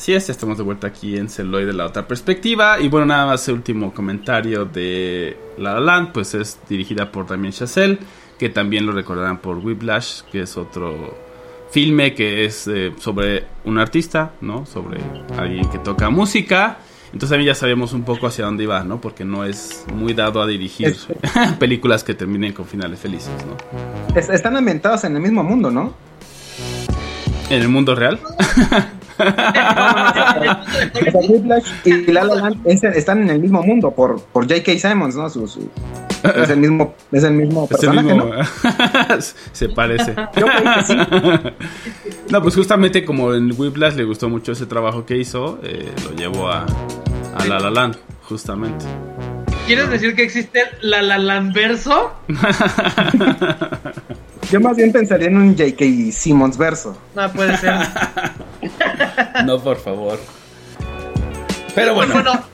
[0.00, 2.80] Así es, ya estamos de vuelta aquí en Celoy de la otra perspectiva.
[2.80, 7.26] Y bueno, nada más el último comentario de La La Land, pues es dirigida por
[7.26, 7.98] Damien Chazelle,
[8.38, 11.18] que también lo recordarán por Whiplash, que es otro
[11.70, 14.64] filme que es eh, sobre un artista, ¿no?
[14.64, 15.02] Sobre
[15.36, 16.78] alguien que toca música.
[17.12, 19.02] Entonces también ya sabemos un poco hacia dónde iba, ¿no?
[19.02, 20.96] Porque no es muy dado a dirigir
[21.58, 24.16] películas que terminen con finales felices, ¿no?
[24.18, 25.92] Es- están ambientados en el mismo mundo, ¿no?
[27.50, 28.18] En el mundo real.
[29.20, 34.44] O sea, Whiplash y La La Land es- están en el mismo mundo por, por
[34.48, 34.78] J.K.
[34.78, 35.28] Simmons, ¿no?
[35.30, 35.70] Su, su-
[36.22, 38.24] es el mismo, es el mismo Es el personaje, mismo.
[38.34, 38.42] ¿no?
[39.52, 40.14] Se parece.
[40.36, 40.96] Yo creo que sí.
[42.30, 46.12] No, pues justamente como en Whiplash le gustó mucho ese trabajo que hizo, eh, lo
[46.16, 46.64] llevó a,
[47.36, 48.84] a La La Land, justamente.
[49.66, 52.12] ¿Quieres decir que existe la la Lamberso?
[54.50, 55.84] Yo más bien pensaría en un J.K.
[56.12, 56.96] Simmons verso.
[57.14, 57.74] No puede ser.
[59.46, 60.18] No, por favor.
[61.74, 62.44] Pero Pues bueno, bueno,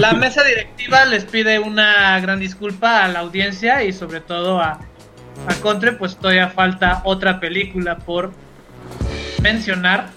[0.00, 4.80] la mesa directiva les pide una gran disculpa a la audiencia y sobre todo a,
[5.46, 8.32] a Contre, pues todavía falta otra película por
[9.42, 10.10] mencionar.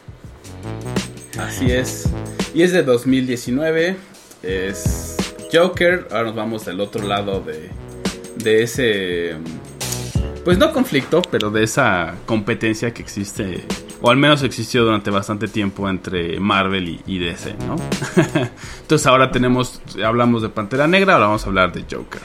[1.39, 2.09] así es.
[2.53, 3.95] Y es de 2019.
[4.43, 5.17] Es
[5.53, 6.07] Joker.
[6.11, 7.69] Ahora nos vamos del otro lado de,
[8.37, 9.35] de ese.
[10.47, 13.65] Pues no conflicto, pero de esa competencia que existe,
[13.99, 17.75] o al menos existió durante bastante tiempo entre Marvel y, DC, ¿no?
[18.81, 22.21] Entonces ahora tenemos, hablamos de Pantera Negra, ahora vamos a hablar de Joker.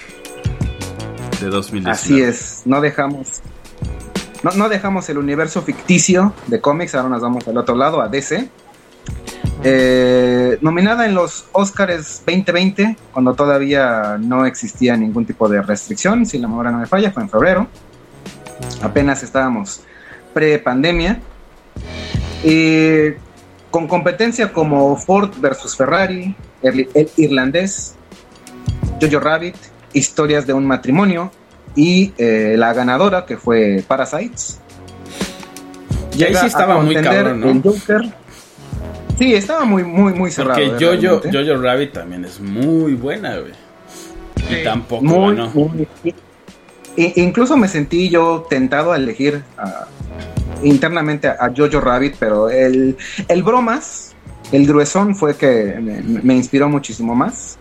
[1.40, 1.90] De 2019.
[1.90, 3.40] Así es, no dejamos.
[4.44, 8.06] No, no dejamos el universo ficticio de cómics, ahora nos vamos al otro lado, a
[8.06, 8.48] DC.
[9.64, 16.38] Eh, nominada en los Oscars 2020, cuando todavía no existía ningún tipo de restricción, si
[16.38, 17.66] la memoria no me falla, fue en febrero.
[18.82, 19.82] Apenas estábamos
[20.34, 21.20] pre-pandemia.
[22.44, 23.18] Eh,
[23.70, 27.94] con competencia como Ford versus Ferrari, el, el irlandés,
[29.00, 29.56] Jojo Rabbit,
[29.92, 31.30] historias de un matrimonio
[31.74, 34.58] y eh, la ganadora que fue Parasites.
[36.16, 37.50] Y ahí sí estaba muy cabrón, ¿no?
[37.50, 38.12] el Joker.
[39.18, 40.60] Sí, estaba muy, muy, muy cerrado.
[40.68, 41.22] Porque eh, Jojo.
[41.32, 43.52] Jojo Rabbit también es muy buena, güey.
[44.50, 44.64] Y Sí.
[44.64, 45.50] tampoco muy, ganó.
[45.54, 45.88] muy-
[46.97, 49.86] Incluso me sentí yo tentado a elegir ah,
[50.62, 52.97] internamente a, Jojo Rabbit, pero el,
[53.28, 54.14] el bromas,
[54.53, 57.59] el gruesón fue que me, inspiró muchísimo más.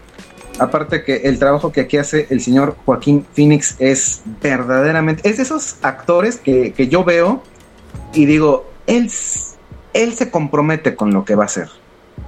[0.60, 5.44] Aparte que el trabajo que aquí hace el señor Joaquín Phoenix es verdaderamente, es de
[5.44, 7.42] esos actores que, que yo veo
[8.14, 9.10] y digo, él,
[9.94, 11.70] él se compromete con lo que va a hacer.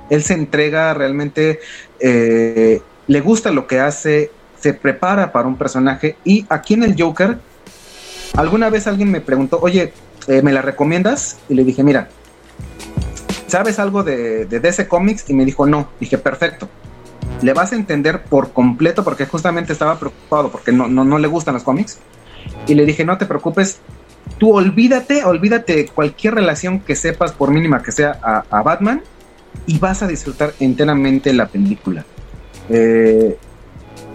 [0.10, 1.60] Él se entrega realmente,
[2.00, 4.32] eh, le gusta lo que hace,
[4.64, 7.38] se prepara para un personaje y aquí en el Joker,
[8.38, 9.92] alguna vez alguien me preguntó, oye,
[10.30, 11.40] eh, ¿me la recomiendas?
[11.50, 12.08] Y le dije, mira,
[13.48, 15.30] ¿sabes algo de, de DC Comics?
[15.30, 15.90] Y me dijo, no.
[16.00, 16.70] Dije, perfecto.
[17.42, 21.28] Le vas a entender por completo porque justamente estaba preocupado porque no, no, no le
[21.28, 22.00] gustan los cómics.
[22.66, 23.80] Y le dije, no te preocupes,
[24.38, 29.02] tú olvídate, olvídate cualquier relación que sepas, por mínima que sea, a, a Batman
[29.68, 32.06] y vas a disfrutar enteramente la película.
[32.70, 33.38] Eh,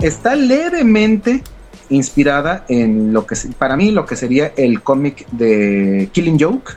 [0.00, 1.42] está levemente
[1.90, 6.72] inspirada en lo que para mí lo que sería el cómic de Killing Joke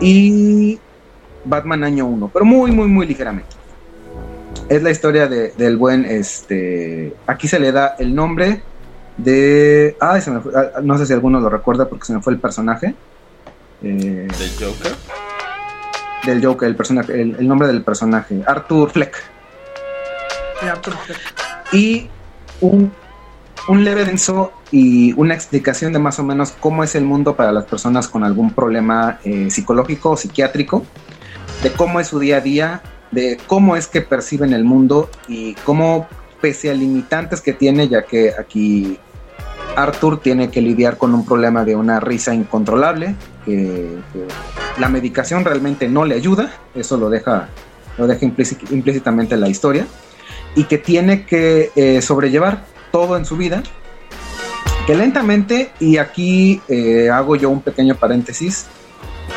[0.00, 0.78] y
[1.44, 3.50] Batman año 1, pero muy muy muy ligeramente.
[4.68, 8.62] Es la historia de- del buen este aquí se le da el nombre
[9.16, 12.20] de ay, se me fue- ah, no sé si alguno lo recuerda porque se me
[12.22, 12.94] fue el personaje
[13.82, 14.92] eh, ¿De Joker?
[16.26, 19.16] del Joker, el personaje el, el nombre del personaje, Arthur Fleck.
[20.64, 21.42] Ya, perfecto.
[21.72, 22.08] Y
[22.60, 22.92] un,
[23.68, 27.52] un leve denso y una explicación de más o menos cómo es el mundo para
[27.52, 30.84] las personas con algún problema eh, psicológico o psiquiátrico,
[31.62, 35.54] de cómo es su día a día, de cómo es que perciben el mundo y
[35.64, 36.06] cómo,
[36.40, 38.98] pese a limitantes que tiene, ya que aquí
[39.76, 43.14] Arthur tiene que lidiar con un problema de una risa incontrolable,
[43.44, 43.96] que,
[44.78, 47.48] la medicación realmente no le ayuda, eso lo deja,
[47.96, 49.86] lo deja implíci- implícitamente la historia
[50.58, 53.62] y que tiene que eh, sobrellevar todo en su vida,
[54.88, 58.66] que lentamente, y aquí eh, hago yo un pequeño paréntesis,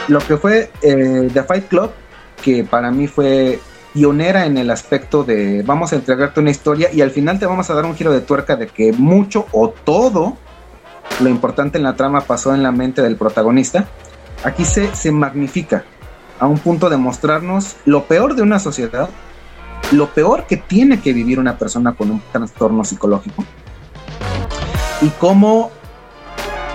[0.08, 1.92] lo que fue eh, The Fight Club,
[2.42, 3.60] que para mí fue
[3.94, 7.70] pionera en el aspecto de vamos a entregarte una historia y al final te vamos
[7.70, 10.38] a dar un giro de tuerca de que mucho o todo
[11.20, 13.86] lo importante en la trama pasó en la mente del protagonista,
[14.44, 15.84] aquí se, se magnifica
[16.40, 19.08] a un punto de mostrarnos lo peor de una sociedad
[19.92, 23.44] lo peor que tiene que vivir una persona con un trastorno psicológico
[25.02, 25.72] y cómo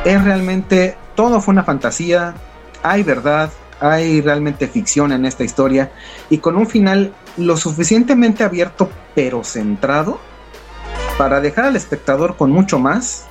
[0.04, 2.34] es realmente todo fue una fantasía,
[2.82, 3.50] hay verdad,
[3.80, 5.90] hay realmente ficción en esta historia
[6.30, 10.18] y con un final lo suficientemente abierto pero centrado
[11.18, 13.26] para dejar al espectador con mucho más.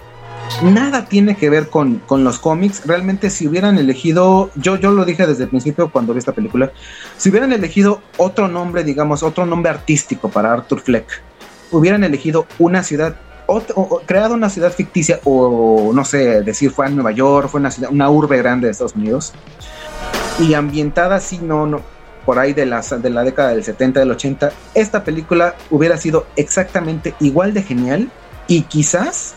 [0.61, 2.85] Nada tiene que ver con, con los cómics.
[2.85, 6.71] Realmente si hubieran elegido, yo, yo lo dije desde el principio cuando vi esta película,
[7.17, 11.21] si hubieran elegido otro nombre, digamos, otro nombre artístico para Arthur Fleck,
[11.71, 13.15] hubieran elegido una ciudad,
[13.47, 13.61] o
[14.05, 17.91] creado una ciudad ficticia, o no sé, decir fue en Nueva York, fue una ciudad,
[17.91, 19.33] una urbe grande de Estados Unidos,
[20.39, 21.81] y ambientada así, no, no,
[22.25, 26.25] por ahí de la, de la década del 70, del 80, esta película hubiera sido
[26.35, 28.09] exactamente igual de genial,
[28.47, 29.35] y quizás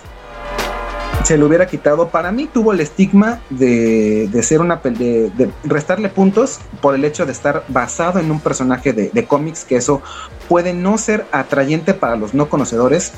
[1.24, 2.08] se le hubiera quitado.
[2.08, 7.04] Para mí tuvo el estigma de, de ser una de, de restarle puntos por el
[7.04, 10.02] hecho de estar basado en un personaje de, de cómics, que eso
[10.48, 13.12] puede no ser atrayente para los no conocedores,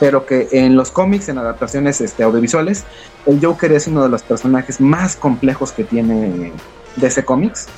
[0.00, 2.84] pero que en los cómics, en adaptaciones este, audiovisuales,
[3.26, 6.52] el Joker es uno de los personajes más complejos que tiene
[6.96, 7.68] DC Comics,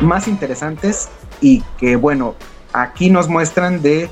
[0.00, 1.08] más interesantes
[1.40, 2.34] y que bueno,
[2.72, 4.10] aquí nos muestran de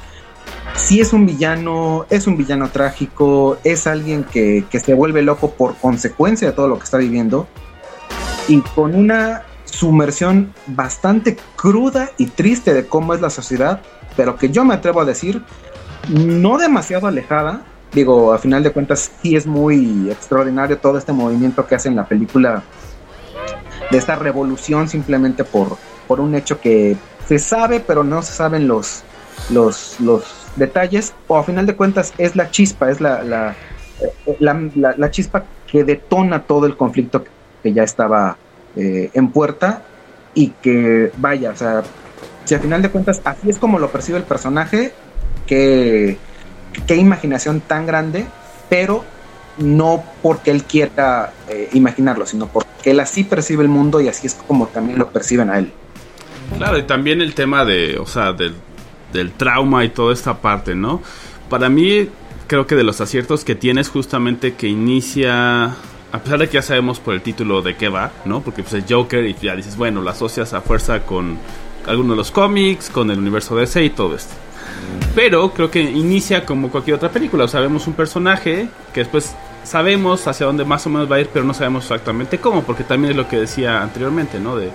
[0.79, 5.51] si es un villano, es un villano trágico, es alguien que, que se vuelve loco
[5.51, 7.47] por consecuencia de todo lo que está viviendo
[8.47, 13.83] y con una sumersión bastante cruda y triste de cómo es la sociedad,
[14.17, 15.43] pero que yo me atrevo a decir
[16.09, 17.63] no demasiado alejada.
[17.93, 21.97] Digo, a final de cuentas, sí es muy extraordinario todo este movimiento que hace en
[21.97, 22.63] la película
[23.91, 25.77] de esta revolución simplemente por,
[26.07, 26.97] por un hecho que
[27.27, 29.03] se sabe, pero no se saben los,
[29.51, 30.25] los, los
[30.59, 31.15] detalles.
[31.27, 33.55] O a final de cuentas, es la chispa, es la, la,
[34.01, 37.25] eh, la, la- la chispa que detona todo el conflicto
[37.63, 38.37] que ya estaba
[38.77, 39.83] eh, en puerta
[40.35, 41.83] y que, vaya, o sea,
[42.45, 44.93] si a final de cuentas así es como lo percibe el personaje,
[45.47, 46.17] que
[46.87, 48.27] qué imaginación tan grande,
[48.69, 49.05] pero
[49.59, 54.27] no porque él quiera eh, imaginarlo, sino porque él así percibe el mundo y así
[54.29, 55.73] es como también lo perciben a él.
[56.57, 58.55] Claro, y también el tema de, o sea, del,
[59.13, 61.03] del trauma y toda esta parte, ¿no?
[61.49, 62.09] Para mí,
[62.47, 66.63] creo que de los aciertos que tienes justamente que inicia, a pesar de que ya
[66.63, 68.41] sabemos por el título de qué va, ¿no?
[68.41, 71.39] Porque pues es Joker y ya dices, bueno, lo asocias a fuerza con
[71.87, 74.35] algunos de los cómics, con el universo DC y todo esto.
[75.15, 77.45] Pero creo que inicia como cualquier otra película.
[77.45, 81.21] O sea, vemos un personaje que después sabemos hacia dónde más o menos va a
[81.21, 84.57] ir, pero no sabemos exactamente cómo, porque también es lo que decía anteriormente, ¿no?
[84.57, 84.71] De,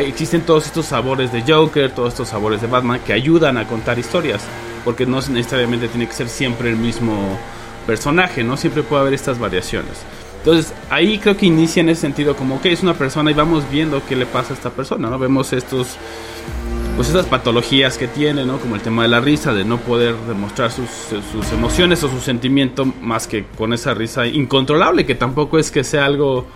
[0.00, 3.98] existen todos estos sabores de Joker, todos estos sabores de Batman que ayudan a contar
[3.98, 4.42] historias,
[4.84, 7.38] porque no necesariamente tiene que ser siempre el mismo
[7.86, 8.56] personaje, ¿no?
[8.56, 10.02] Siempre puede haber estas variaciones.
[10.38, 13.64] Entonces, ahí creo que inicia en ese sentido como que es una persona y vamos
[13.70, 15.18] viendo qué le pasa a esta persona, ¿no?
[15.18, 15.96] Vemos estos
[16.96, 18.58] pues esas patologías que tiene, ¿no?
[18.58, 22.20] Como el tema de la risa, de no poder demostrar sus, sus emociones o su
[22.20, 26.46] sentimiento más que con esa risa incontrolable, que tampoco es que sea algo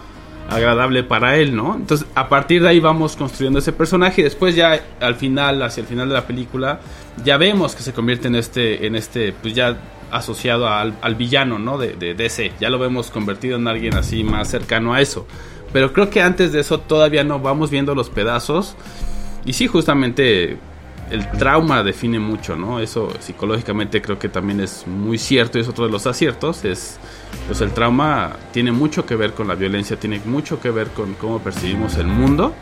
[0.48, 1.74] agradable para él, ¿no?
[1.74, 5.80] Entonces, a partir de ahí vamos construyendo ese personaje y después ya al final, hacia
[5.80, 6.80] el final de la película,
[7.24, 9.76] ya vemos que se convierte en este, en este, pues ya
[10.10, 11.78] asociado al, al villano, ¿no?
[11.78, 12.52] De, de DC.
[12.60, 15.26] Ya lo vemos convertido en alguien así más cercano a eso.
[15.72, 18.76] Pero creo que antes de eso todavía no vamos viendo los pedazos.
[19.44, 20.58] Y sí, justamente
[21.10, 22.80] el trauma define mucho, ¿no?
[22.80, 26.64] Eso psicológicamente creo que también es muy cierto y es otro de los aciertos.
[26.64, 26.98] Es,
[27.46, 31.14] pues el trauma tiene mucho que ver con la violencia, tiene mucho que ver con
[31.14, 32.54] cómo percibimos el mundo.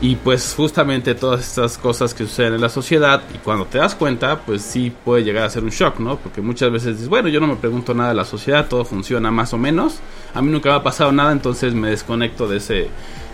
[0.00, 3.94] Y pues justamente todas estas cosas que suceden en la sociedad y cuando te das
[3.94, 6.18] cuenta, pues sí puede llegar a ser un shock, ¿no?
[6.18, 9.30] Porque muchas veces dices, bueno, yo no me pregunto nada de la sociedad, todo funciona
[9.30, 10.00] más o menos.
[10.34, 12.88] A mí nunca me ha pasado nada, entonces me desconecto de ese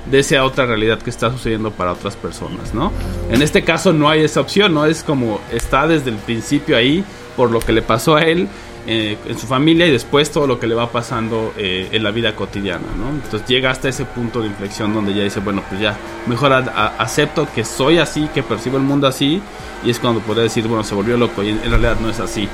[0.06, 2.92] de esa otra realidad que está sucediendo para otras personas, ¿no?
[3.30, 4.86] En este caso no hay esa opción, ¿no?
[4.86, 7.04] Es como está desde el principio ahí
[7.36, 8.48] por lo que le pasó a él,
[8.86, 12.10] eh, en su familia y después todo lo que le va pasando eh, en la
[12.10, 13.10] vida cotidiana, ¿no?
[13.10, 15.96] Entonces llega hasta ese punto de inflexión donde ya dice, bueno, pues ya,
[16.26, 19.42] mejor a- a- acepto que soy así, que percibo el mundo así,
[19.84, 22.20] y es cuando podría decir, bueno, se volvió loco, y en, en realidad no es
[22.20, 22.48] así,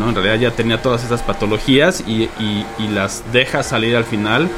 [0.00, 0.08] ¿no?
[0.08, 4.48] En realidad ya tenía todas esas patologías y, y- y las deja salir al final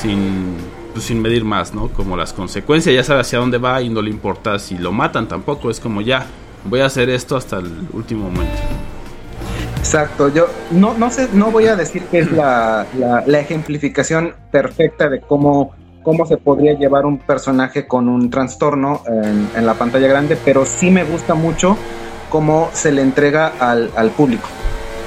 [0.00, 0.56] sin,
[0.92, 1.88] pues, sin medir más, ¿no?
[1.88, 5.28] Como las consecuencias, ya sabe hacia dónde va y no le importa si lo matan
[5.28, 6.26] tampoco, es como ya,
[6.64, 8.58] voy a hacer esto hasta el último momento.
[9.78, 12.86] Exacto, yo no, no sé, no voy a decir que es la,
[13.26, 15.72] la- ejemplificación perfecta de cómo,
[16.04, 19.02] cómo se podría llevar un personaje con un trastorno
[19.56, 21.76] en, la pantalla grande, pero sí me gusta mucho
[22.30, 24.48] cómo se le entrega al, al público.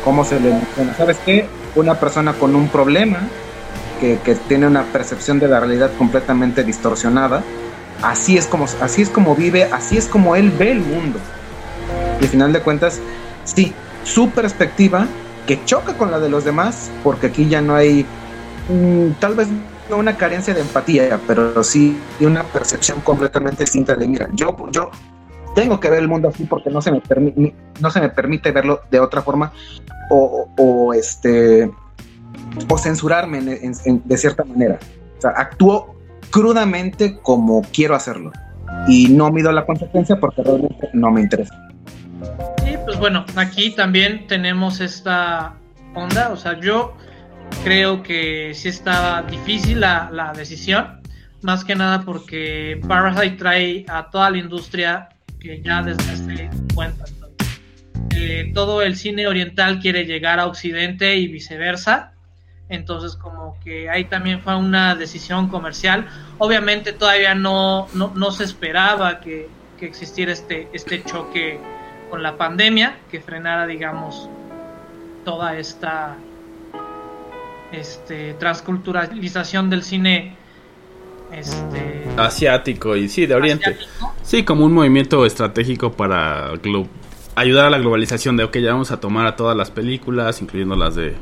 [0.04, 0.54] Cómo se le
[0.98, 1.48] ¿sabes qué?
[1.76, 3.20] Una persona con un problema
[4.06, 7.44] que, que tiene una percepción de la realidad completamente distorsionada.
[8.04, 11.18] Así es como, así es como vive, así es como él ve el mundo.
[12.20, 13.00] Y al final de cuentas,
[13.44, 13.74] sí,
[14.04, 15.08] su perspectiva
[15.48, 18.06] que choca con la de los demás, porque aquí ya no hay,
[18.70, 19.48] mm, tal vez
[19.90, 24.90] no una carencia de empatía, pero sí una percepción completamente distinta de, mira, yo, yo
[25.56, 28.52] tengo que ver el mundo así porque no se me, permi- no se me permite
[28.52, 29.52] verlo de otra forma,
[30.10, 31.72] o, o, este,
[32.70, 34.80] o censurarme en- en- en- de cierta manera.
[35.18, 35.96] O sea, actúo
[36.32, 38.32] crudamente como quiero hacerlo.
[38.88, 41.54] Y no mido la consecuencia porque realmente no me interesa.
[42.68, 45.54] Y pues bueno, aquí también tenemos esta
[45.94, 46.96] onda, o sea, yo
[47.64, 51.02] creo que sí está difícil la, la decisión,
[51.42, 55.10] más que nada porque Parasite trae a toda la industria
[55.40, 57.06] que ya desde hace cuenta.
[58.18, 62.14] eh, todo el cine oriental quiere llegar a Occidente y viceversa.
[62.68, 66.08] Entonces como que ahí también fue una decisión comercial.
[66.38, 71.60] Obviamente todavía no, no, no se esperaba que, que existiera este, este choque
[72.10, 74.30] con la pandemia que frenara, digamos,
[75.24, 76.16] toda esta
[77.72, 80.36] este, transculturalización del cine
[81.32, 83.72] este, Asiático y sí, de Oriente.
[83.72, 84.14] asiático.
[84.24, 86.52] Sí, como un movimiento estratégico para
[87.36, 90.76] ayudar a la globalización de, ok, ya vamos a tomar a todas las películas, incluyendo
[90.76, 91.16] las de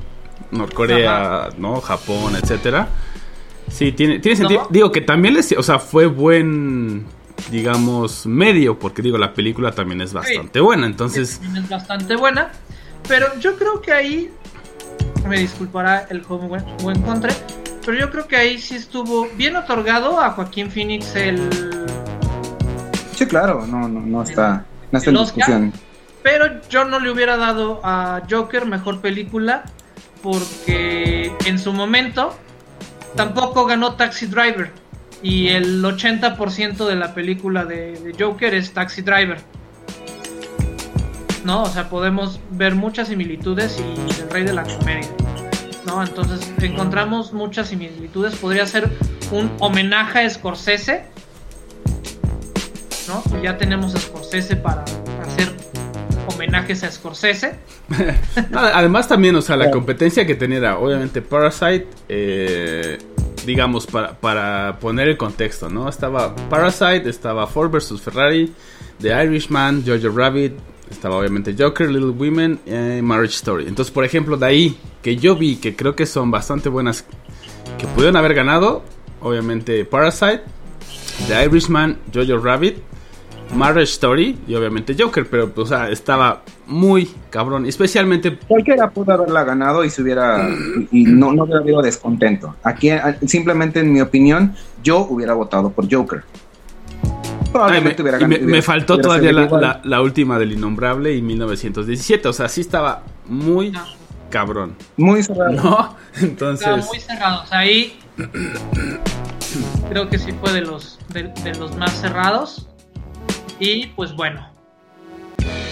[0.54, 1.82] Norcorea, ¿no?
[1.82, 2.88] Japón, etcétera.
[3.70, 4.64] Sí, tiene, tiene sentido.
[4.64, 4.68] No.
[4.70, 7.06] Digo que también les, o sea, fue buen,
[7.50, 11.40] digamos, medio, porque digo, la película también es bastante buena, entonces...
[11.40, 12.52] también es bastante buena.
[13.08, 14.32] Pero yo creo que ahí,
[15.28, 17.34] me disculpará el joven buen, buen contre,
[17.86, 21.50] pero yo creo que ahí sí estuvo bien otorgado a Joaquín Phoenix el...
[23.16, 25.74] Sí, claro, no, no, no está, no está en discusión.
[26.24, 29.66] Pero yo no le hubiera dado a Joker mejor película
[30.24, 32.34] porque en su momento
[33.16, 34.72] tampoco ganó Taxi Driver
[35.22, 39.40] y el 80% de la película de, Joker es Taxi Driver.
[41.44, 41.64] ¿No?
[41.64, 45.10] O sea, podemos ver muchas similitudes y el rey de la comedia.
[45.86, 46.02] ¿No?
[46.02, 48.36] Entonces encontramos muchas similitudes.
[48.36, 48.90] Podría ser
[49.32, 51.06] un homenaje a Scorsese.
[53.10, 53.42] ¿No?
[53.42, 54.84] Ya tenemos a Scorsese para
[55.22, 55.54] hacer
[56.28, 57.56] homenajes a Scorsese.
[58.50, 62.98] No, Además también, o sea, la competencia que tenía era obviamente Parasite, eh,
[63.46, 65.88] digamos, para, para poner el contexto, ¿no?
[65.88, 68.02] Estaba Parasite, estaba Ford vs.
[68.02, 68.54] Ferrari,
[69.00, 70.54] The Irishman, Jojo Rabbit,
[70.90, 73.68] estaba obviamente Joker, Little Women y Marriage Story.
[73.68, 77.06] Entonces, por ejemplo, de ahí que yo vi que creo que son bastante buenas,
[77.78, 78.84] que pudieron haber ganado,
[79.22, 80.42] obviamente Parasite,
[81.28, 82.78] The Irishman, Jojo Rabbit,
[83.54, 89.44] Marriage Story y obviamente Joker, pero o sea, estaba muy cabrón, especialmente Cualquiera pudo haberla
[89.44, 90.48] ganado y se hubiera
[90.92, 92.56] y, no, no hubiera habido descontento.
[92.64, 92.90] Aquí,
[93.28, 96.24] simplemente en mi opinión, yo hubiera votado por Joker.
[97.04, 97.10] Ay,
[97.44, 98.52] me, Probablemente hubiera y me- ganado.
[98.52, 102.28] me faltó todavía la, la- la última del Innombrable y 1917.
[102.28, 103.84] O sea, sí estaba muy No.
[104.30, 104.76] cabrón.
[104.98, 105.96] Muy cerrado.
[106.22, 107.52] Entonces, muy cerrados.
[107.52, 108.00] Ahí
[109.90, 112.68] creo que sí fue de los, de, de los más cerrados.
[113.64, 114.46] Y pues bueno.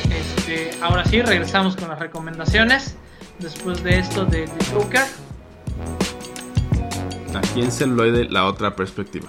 [0.09, 2.95] Este, ahora sí, regresamos con las recomendaciones.
[3.39, 5.01] Después de esto de, de Joker.
[7.35, 9.27] aquí en celuloide la otra perspectiva.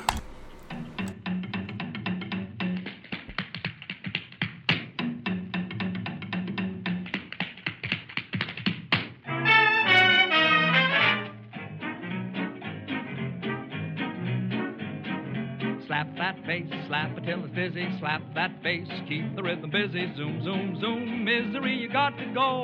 [17.02, 17.88] Slap it till it's dizzy.
[17.98, 20.12] Slap that bass, keep the rhythm busy.
[20.16, 22.62] Zoom, zoom, zoom, misery, you got to go.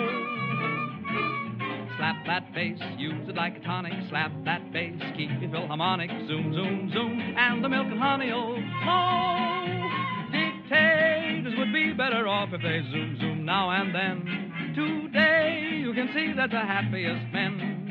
[1.96, 3.92] Slap that bass, use it like a tonic.
[4.08, 6.10] Slap that bass, keep your philharmonic.
[6.28, 8.88] Zoom, zoom, zoom, and the milk and honey'll flow.
[8.88, 10.08] Oh, oh.
[10.30, 14.72] Dictators would be better off if they zoom, zoom now and then.
[14.76, 17.87] Today, you can see that the happiest men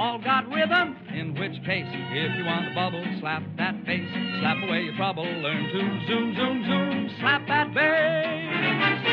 [0.00, 0.96] all got rhythm.
[1.12, 4.08] In which case, if you want the bubble, slap that face,
[4.40, 5.24] slap away your trouble.
[5.24, 9.09] Learn to zoom, zoom, zoom, slap that bass.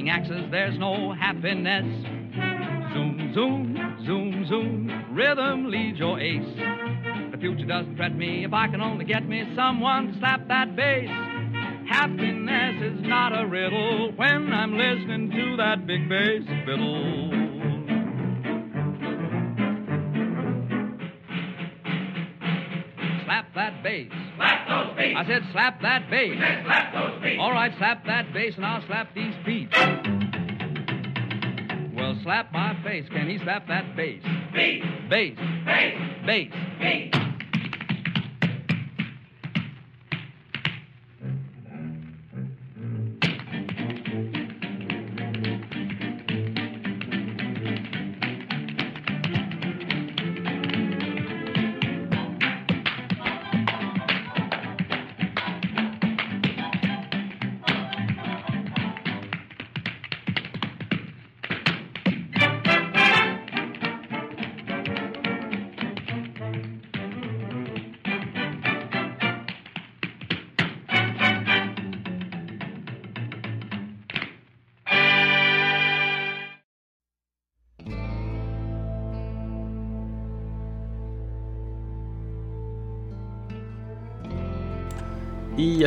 [0.00, 1.84] Grinding axes, there's no happiness.
[2.92, 5.14] Zoom, zoom, zoom, zoom.
[5.14, 6.56] Rhythm leads your ace.
[7.32, 10.74] The future doesn't threaten me if I can only get me someone to slap that
[10.76, 11.08] bass.
[11.88, 17.30] Happiness is not a riddle when I'm listening to that big bass fiddle.
[23.24, 24.10] Slap that bass.
[24.36, 25.16] Slap those beats.
[25.18, 26.38] I said slap that bass.
[26.64, 27.38] slap those beats.
[27.40, 29.59] All right, slap that bass and I'll slap these beats.
[32.22, 33.06] Slap my face.
[33.10, 34.22] Can he slap that bass?
[34.52, 34.84] Bass.
[35.08, 35.36] Bass.
[36.26, 36.52] Bass.
[36.80, 37.19] Bass.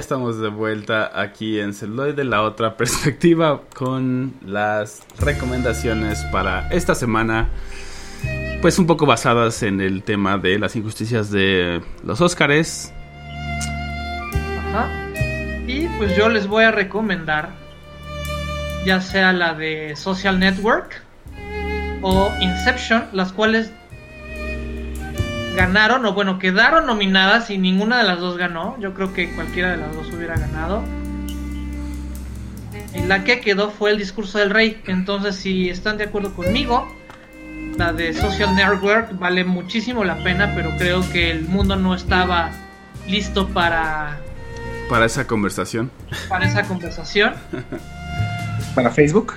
[0.03, 7.47] Estamos de vuelta aquí en Celuloide, la otra perspectiva, con las recomendaciones para esta semana.
[8.61, 12.93] Pues un poco basadas en el tema de las injusticias de los Óscares.
[14.67, 14.89] Ajá.
[15.67, 17.51] Y pues yo les voy a recomendar
[18.85, 21.01] ya sea la de Social Network
[22.01, 23.71] o Inception, las cuales
[25.55, 28.75] ganaron o bueno, quedaron nominadas y ninguna de las dos ganó.
[28.79, 30.83] Yo creo que cualquiera de las dos hubiera ganado.
[32.93, 34.81] Y la que quedó fue el discurso del rey.
[34.85, 36.87] Entonces, si están de acuerdo conmigo,
[37.77, 42.51] la de Social Network vale muchísimo la pena, pero creo que el mundo no estaba
[43.07, 44.19] listo para,
[44.89, 45.89] Para esa conversación.
[46.29, 47.33] para esa conversación.
[48.75, 49.33] Para Facebook.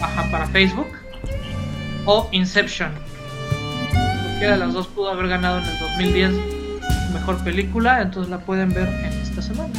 [0.00, 0.88] Ajá, para Facebook.
[2.06, 2.90] O Inception.
[4.34, 6.32] Cualquiera de las dos pudo haber ganado en el 2010
[7.12, 9.72] mejor película, entonces la pueden ver en esta semana.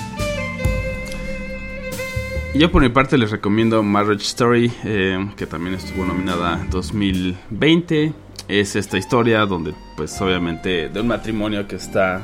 [2.54, 8.14] Yo por mi parte les recomiendo Marriage Story, eh, que también estuvo nominada 2020.
[8.48, 12.22] Es esta historia donde pues obviamente de un matrimonio que está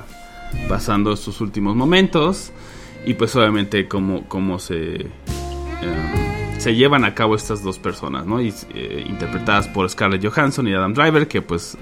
[0.69, 2.53] pasando sus últimos momentos
[3.05, 5.09] y pues obviamente cómo, cómo se, eh,
[6.59, 8.41] se llevan a cabo estas dos personas, ¿no?
[8.41, 11.77] Y, eh, interpretadas por Scarlett Johansson y Adam Driver, que pues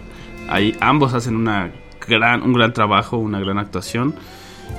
[0.49, 1.71] ahí ambos hacen una
[2.07, 4.15] gran, un gran trabajo, una gran actuación.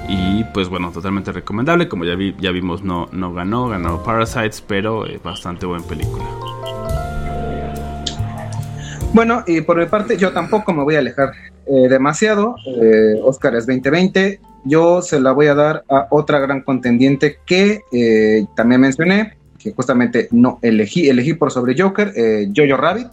[0.09, 1.89] Y pues bueno, totalmente recomendable.
[1.89, 6.25] Como ya, vi, ya vimos, no, no ganó, ganó Parasites, pero eh, bastante buena película.
[9.13, 11.33] Bueno, y por mi parte, yo tampoco me voy a alejar
[11.67, 12.55] eh, demasiado.
[12.67, 14.41] Eh, Oscar es 2020.
[14.65, 19.73] Yo se la voy a dar a otra gran contendiente que eh, también mencioné, que
[19.73, 23.09] justamente no elegí, elegí por sobre Joker, eh, Jojo Rabbit.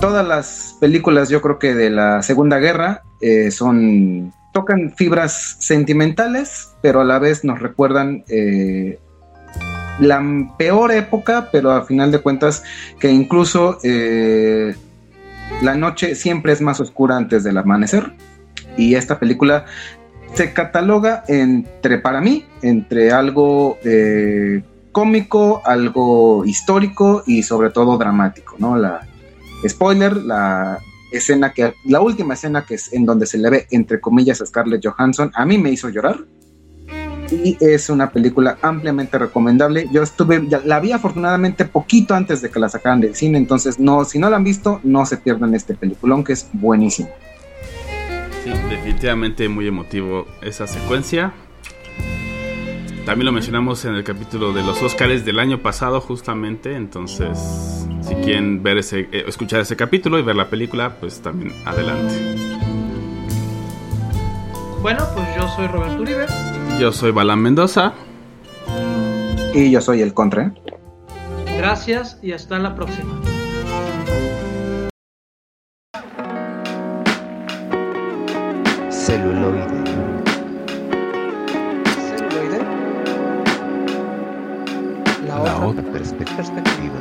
[0.00, 6.74] Todas las películas, yo creo que de la Segunda Guerra, eh, son tocan fibras sentimentales,
[6.80, 8.98] pero a la vez nos recuerdan eh,
[9.98, 10.22] la
[10.58, 12.62] peor época, pero a final de cuentas
[13.00, 14.76] que incluso eh,
[15.62, 18.12] la noche siempre es más oscura antes del amanecer.
[18.76, 19.64] Y esta película
[20.34, 23.78] se cataloga entre, para mí, entre algo
[24.92, 28.76] cómico, algo histórico y sobre todo dramático, ¿no?
[28.76, 29.06] La
[29.68, 30.78] spoiler, la
[31.12, 34.46] escena que, la última escena que es en donde se le ve entre comillas a
[34.46, 36.24] Scarlett Johansson, a mí me hizo llorar
[37.30, 39.88] y es una película ampliamente recomendable.
[39.90, 44.04] Yo estuve, la vi afortunadamente poquito antes de que la sacaran del cine, entonces no,
[44.04, 47.08] si no la han visto, no se pierdan este peliculón que es buenísimo.
[48.44, 51.32] Sí, definitivamente muy emotivo esa secuencia.
[53.04, 56.74] También lo mencionamos en el capítulo de los Óscares del año pasado, justamente.
[56.74, 61.52] Entonces, si quieren ver ese, eh, escuchar ese capítulo y ver la película, pues también
[61.66, 62.14] adelante.
[64.80, 66.26] Bueno, pues yo soy Roberto Uribe.
[66.80, 67.92] Yo soy Balán Mendoza.
[69.52, 70.54] Y yo soy el contra.
[71.58, 73.20] Gracias y hasta la próxima.
[78.90, 79.83] Celuloide.
[85.64, 86.98] Otra, otra perspe- perspectiva.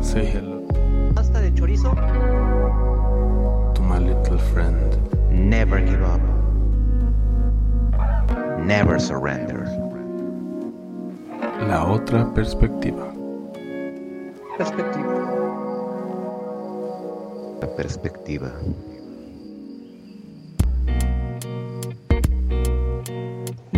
[0.00, 0.58] Say hello
[1.14, 1.94] pasta de chorizo.
[3.74, 4.96] to my little friend.
[5.30, 6.20] Never give up.
[8.60, 9.64] Never surrender.
[11.66, 13.12] La otra perspectiva.
[14.56, 15.14] Perspectiva.
[17.60, 18.52] La perspectiva.